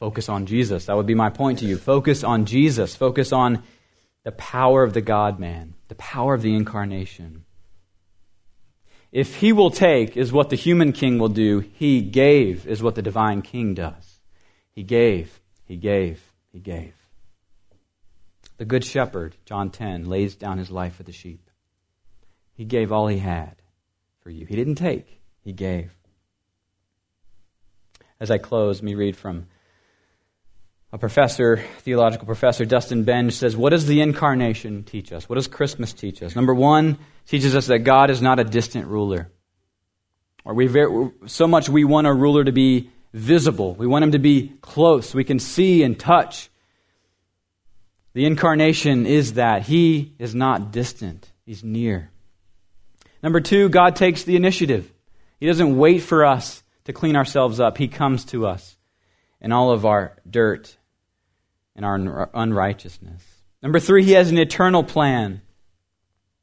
Focus 0.00 0.30
on 0.30 0.46
Jesus. 0.46 0.86
That 0.86 0.96
would 0.96 1.06
be 1.06 1.14
my 1.14 1.28
point 1.28 1.58
to 1.58 1.66
you. 1.66 1.76
Focus 1.76 2.24
on 2.24 2.46
Jesus. 2.46 2.96
Focus 2.96 3.32
on 3.32 3.62
the 4.24 4.32
power 4.32 4.82
of 4.82 4.94
the 4.94 5.02
God 5.02 5.38
man, 5.38 5.74
the 5.88 5.94
power 5.94 6.32
of 6.32 6.40
the 6.40 6.54
incarnation. 6.54 7.44
If 9.12 9.36
he 9.36 9.52
will 9.52 9.70
take, 9.70 10.16
is 10.16 10.32
what 10.32 10.48
the 10.48 10.56
human 10.56 10.92
king 10.92 11.18
will 11.18 11.28
do, 11.28 11.60
he 11.60 12.00
gave, 12.00 12.66
is 12.66 12.82
what 12.82 12.94
the 12.94 13.02
divine 13.02 13.42
king 13.42 13.74
does. 13.74 14.20
He 14.72 14.82
gave, 14.82 15.40
he 15.66 15.76
gave, 15.76 16.32
he 16.50 16.60
gave. 16.60 16.94
The 18.56 18.64
good 18.64 18.84
shepherd, 18.84 19.36
John 19.44 19.70
10, 19.70 20.06
lays 20.06 20.34
down 20.34 20.58
his 20.58 20.70
life 20.70 20.94
for 20.94 21.02
the 21.02 21.12
sheep. 21.12 21.50
He 22.54 22.64
gave 22.64 22.90
all 22.90 23.08
he 23.08 23.18
had 23.18 23.56
for 24.20 24.30
you. 24.30 24.46
He 24.46 24.56
didn't 24.56 24.76
take, 24.76 25.20
he 25.42 25.52
gave. 25.52 25.92
As 28.18 28.30
I 28.30 28.38
close, 28.38 28.82
me 28.82 28.94
read 28.94 29.16
from 29.16 29.46
a 30.92 30.98
professor, 30.98 31.58
theological 31.78 32.26
professor, 32.26 32.64
Dustin 32.64 33.04
Benge, 33.04 33.32
says, 33.32 33.56
What 33.56 33.70
does 33.70 33.86
the 33.86 34.00
incarnation 34.00 34.82
teach 34.82 35.12
us? 35.12 35.28
What 35.28 35.36
does 35.36 35.46
Christmas 35.46 35.92
teach 35.92 36.22
us? 36.22 36.34
Number 36.34 36.54
one, 36.54 36.98
teaches 37.26 37.54
us 37.54 37.66
that 37.66 37.80
God 37.80 38.10
is 38.10 38.20
not 38.20 38.40
a 38.40 38.44
distant 38.44 38.88
ruler. 38.88 39.30
Or 40.44 40.54
we 40.54 40.66
very, 40.66 41.12
so 41.26 41.46
much 41.46 41.68
we 41.68 41.84
want 41.84 42.08
a 42.08 42.12
ruler 42.12 42.42
to 42.42 42.50
be 42.50 42.90
visible. 43.12 43.74
We 43.74 43.86
want 43.86 44.02
him 44.02 44.12
to 44.12 44.18
be 44.18 44.52
close. 44.60 45.14
We 45.14 45.24
can 45.24 45.38
see 45.38 45.84
and 45.84 45.98
touch. 45.98 46.50
The 48.14 48.26
incarnation 48.26 49.06
is 49.06 49.34
that. 49.34 49.62
He 49.62 50.14
is 50.18 50.34
not 50.34 50.72
distant, 50.72 51.30
He's 51.46 51.62
near. 51.62 52.10
Number 53.22 53.40
two, 53.40 53.68
God 53.68 53.94
takes 53.94 54.24
the 54.24 54.34
initiative. 54.34 54.92
He 55.38 55.46
doesn't 55.46 55.76
wait 55.76 56.00
for 56.00 56.24
us 56.24 56.64
to 56.84 56.92
clean 56.92 57.14
ourselves 57.14 57.60
up, 57.60 57.78
He 57.78 57.86
comes 57.86 58.24
to 58.26 58.46
us 58.46 58.76
in 59.40 59.52
all 59.52 59.70
of 59.70 59.86
our 59.86 60.16
dirt 60.28 60.76
and 61.80 62.08
our 62.08 62.30
unrighteousness. 62.34 63.22
Number 63.62 63.80
three, 63.80 64.04
he 64.04 64.12
has 64.12 64.30
an 64.30 64.38
eternal 64.38 64.84
plan. 64.84 65.40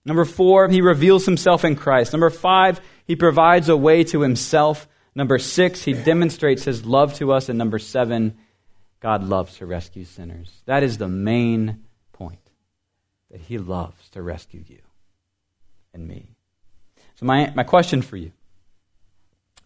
Number 0.04 0.26
four, 0.26 0.67
he 0.67 0.82
reveals 0.82 1.26
himself 1.26 1.63
in 1.63 1.76
Christ. 1.76 2.13
Number 2.13 2.30
five, 2.30 2.82
he 3.06 3.15
provides 3.15 3.69
a 3.69 3.78
way 3.78 4.04
to 4.06 4.21
himself. 4.21 4.88
Number 5.13 5.38
six, 5.38 5.84
he 5.84 5.93
demonstrates 5.93 6.63
his 6.63 6.86
love 6.86 7.15
to 7.15 7.32
us. 7.34 7.50
And 7.50 7.58
number 7.58 7.78
seven, 7.78 8.38
God 9.00 9.23
loves 9.23 9.58
to 9.58 9.65
rescue 9.65 10.06
sinners. 10.06 10.50
That 10.65 10.84
is 10.84 10.97
the 10.97 11.08
main 11.08 11.84
point, 12.13 12.50
that 13.30 13.41
he 13.41 13.58
loves 13.58 14.10
to 14.12 14.21
rescue 14.21 14.63
you 14.65 14.80
and 15.93 16.08
me. 16.08 16.30
So, 17.15 17.26
my, 17.26 17.52
my 17.56 17.63
question 17.63 18.02
for 18.02 18.17
you 18.17 18.32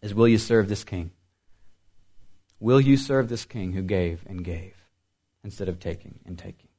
is 0.01 0.13
Will 0.13 0.27
you 0.27 0.37
serve 0.37 0.67
this 0.67 0.83
king? 0.83 1.11
Will 2.59 2.81
you 2.81 2.97
serve 2.97 3.29
this 3.29 3.45
king 3.45 3.73
who 3.73 3.81
gave 3.81 4.23
and 4.27 4.43
gave? 4.43 4.80
Instead 5.43 5.69
of 5.69 5.79
taking 5.79 6.19
and 6.25 6.37
taking. 6.37 6.69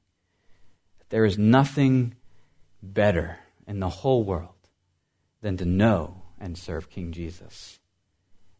That 0.98 1.10
There 1.10 1.24
is 1.24 1.38
nothing 1.38 2.14
better 2.82 3.38
in 3.66 3.80
the 3.80 3.88
whole 3.88 4.24
world 4.24 4.48
than 5.40 5.56
to 5.58 5.64
know 5.64 6.22
and 6.40 6.56
serve 6.56 6.90
King 6.90 7.12
Jesus. 7.12 7.78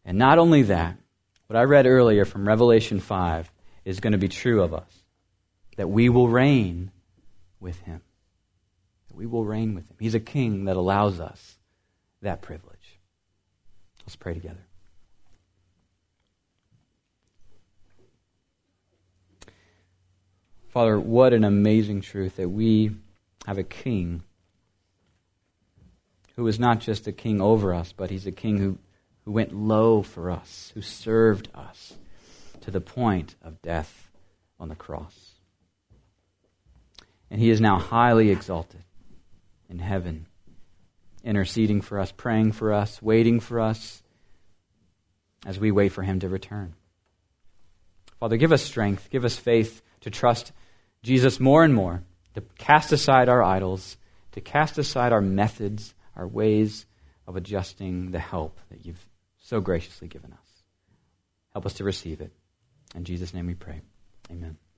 And 0.05 0.17
not 0.17 0.37
only 0.37 0.63
that, 0.63 0.97
what 1.47 1.57
I 1.57 1.63
read 1.63 1.85
earlier 1.85 2.25
from 2.25 2.47
Revelation 2.47 2.99
5 2.99 3.51
is 3.85 3.99
going 3.99 4.13
to 4.13 4.17
be 4.17 4.29
true 4.29 4.61
of 4.61 4.73
us 4.73 5.03
that 5.75 5.89
we 5.89 6.09
will 6.09 6.29
reign 6.29 6.91
with 7.59 7.79
him. 7.81 8.01
That 9.07 9.15
we 9.15 9.25
will 9.25 9.43
reign 9.43 9.75
with 9.75 9.89
him. 9.89 9.97
He's 9.99 10.15
a 10.15 10.19
king 10.19 10.65
that 10.65 10.77
allows 10.77 11.19
us 11.19 11.57
that 12.21 12.41
privilege. 12.41 12.99
Let's 14.05 14.15
pray 14.15 14.33
together. 14.33 14.65
Father, 20.73 20.99
what 20.99 21.33
an 21.33 21.43
amazing 21.43 22.01
truth 22.01 22.37
that 22.37 22.49
we 22.49 22.89
have 23.45 23.59
a 23.59 23.63
king 23.63 24.23
who 26.35 26.47
is 26.47 26.59
not 26.59 26.79
just 26.79 27.05
a 27.05 27.11
king 27.11 27.39
over 27.39 27.75
us, 27.75 27.93
but 27.95 28.09
he's 28.09 28.25
a 28.25 28.31
king 28.31 28.57
who, 28.57 28.79
who 29.23 29.31
went 29.31 29.53
low 29.53 30.01
for 30.01 30.31
us, 30.31 30.71
who 30.73 30.81
served 30.81 31.47
us 31.53 31.93
to 32.61 32.71
the 32.71 32.81
point 32.81 33.35
of 33.43 33.61
death 33.61 34.09
on 34.59 34.67
the 34.67 34.73
cross. 34.73 35.33
And 37.29 37.39
he 37.39 37.51
is 37.51 37.61
now 37.61 37.77
highly 37.77 38.31
exalted 38.31 38.83
in 39.69 39.77
heaven, 39.77 40.25
interceding 41.23 41.81
for 41.81 41.99
us, 41.99 42.11
praying 42.11 42.53
for 42.53 42.73
us, 42.73 42.99
waiting 42.99 43.39
for 43.39 43.59
us 43.59 44.01
as 45.45 45.59
we 45.59 45.69
wait 45.69 45.89
for 45.89 46.01
him 46.01 46.19
to 46.21 46.29
return. 46.29 46.73
Father, 48.19 48.37
give 48.37 48.51
us 48.51 48.63
strength, 48.63 49.11
give 49.11 49.23
us 49.23 49.35
faith 49.35 49.83
to 50.01 50.09
trust 50.09 50.51
Jesus 51.03 51.39
more 51.39 51.63
and 51.63 51.73
more, 51.73 52.03
to 52.33 52.41
cast 52.57 52.91
aside 52.91 53.29
our 53.29 53.43
idols, 53.43 53.97
to 54.31 54.41
cast 54.41 54.77
aside 54.77 55.13
our 55.13 55.21
methods, 55.21 55.93
our 56.15 56.27
ways 56.27 56.85
of 57.27 57.35
adjusting 57.35 58.11
the 58.11 58.19
help 58.19 58.59
that 58.69 58.85
you've 58.85 59.05
so 59.37 59.61
graciously 59.61 60.07
given 60.07 60.31
us. 60.33 60.63
Help 61.51 61.65
us 61.65 61.73
to 61.75 61.83
receive 61.83 62.21
it. 62.21 62.31
In 62.95 63.03
Jesus' 63.03 63.33
name 63.33 63.47
we 63.47 63.53
pray. 63.53 63.81
Amen. 64.31 64.57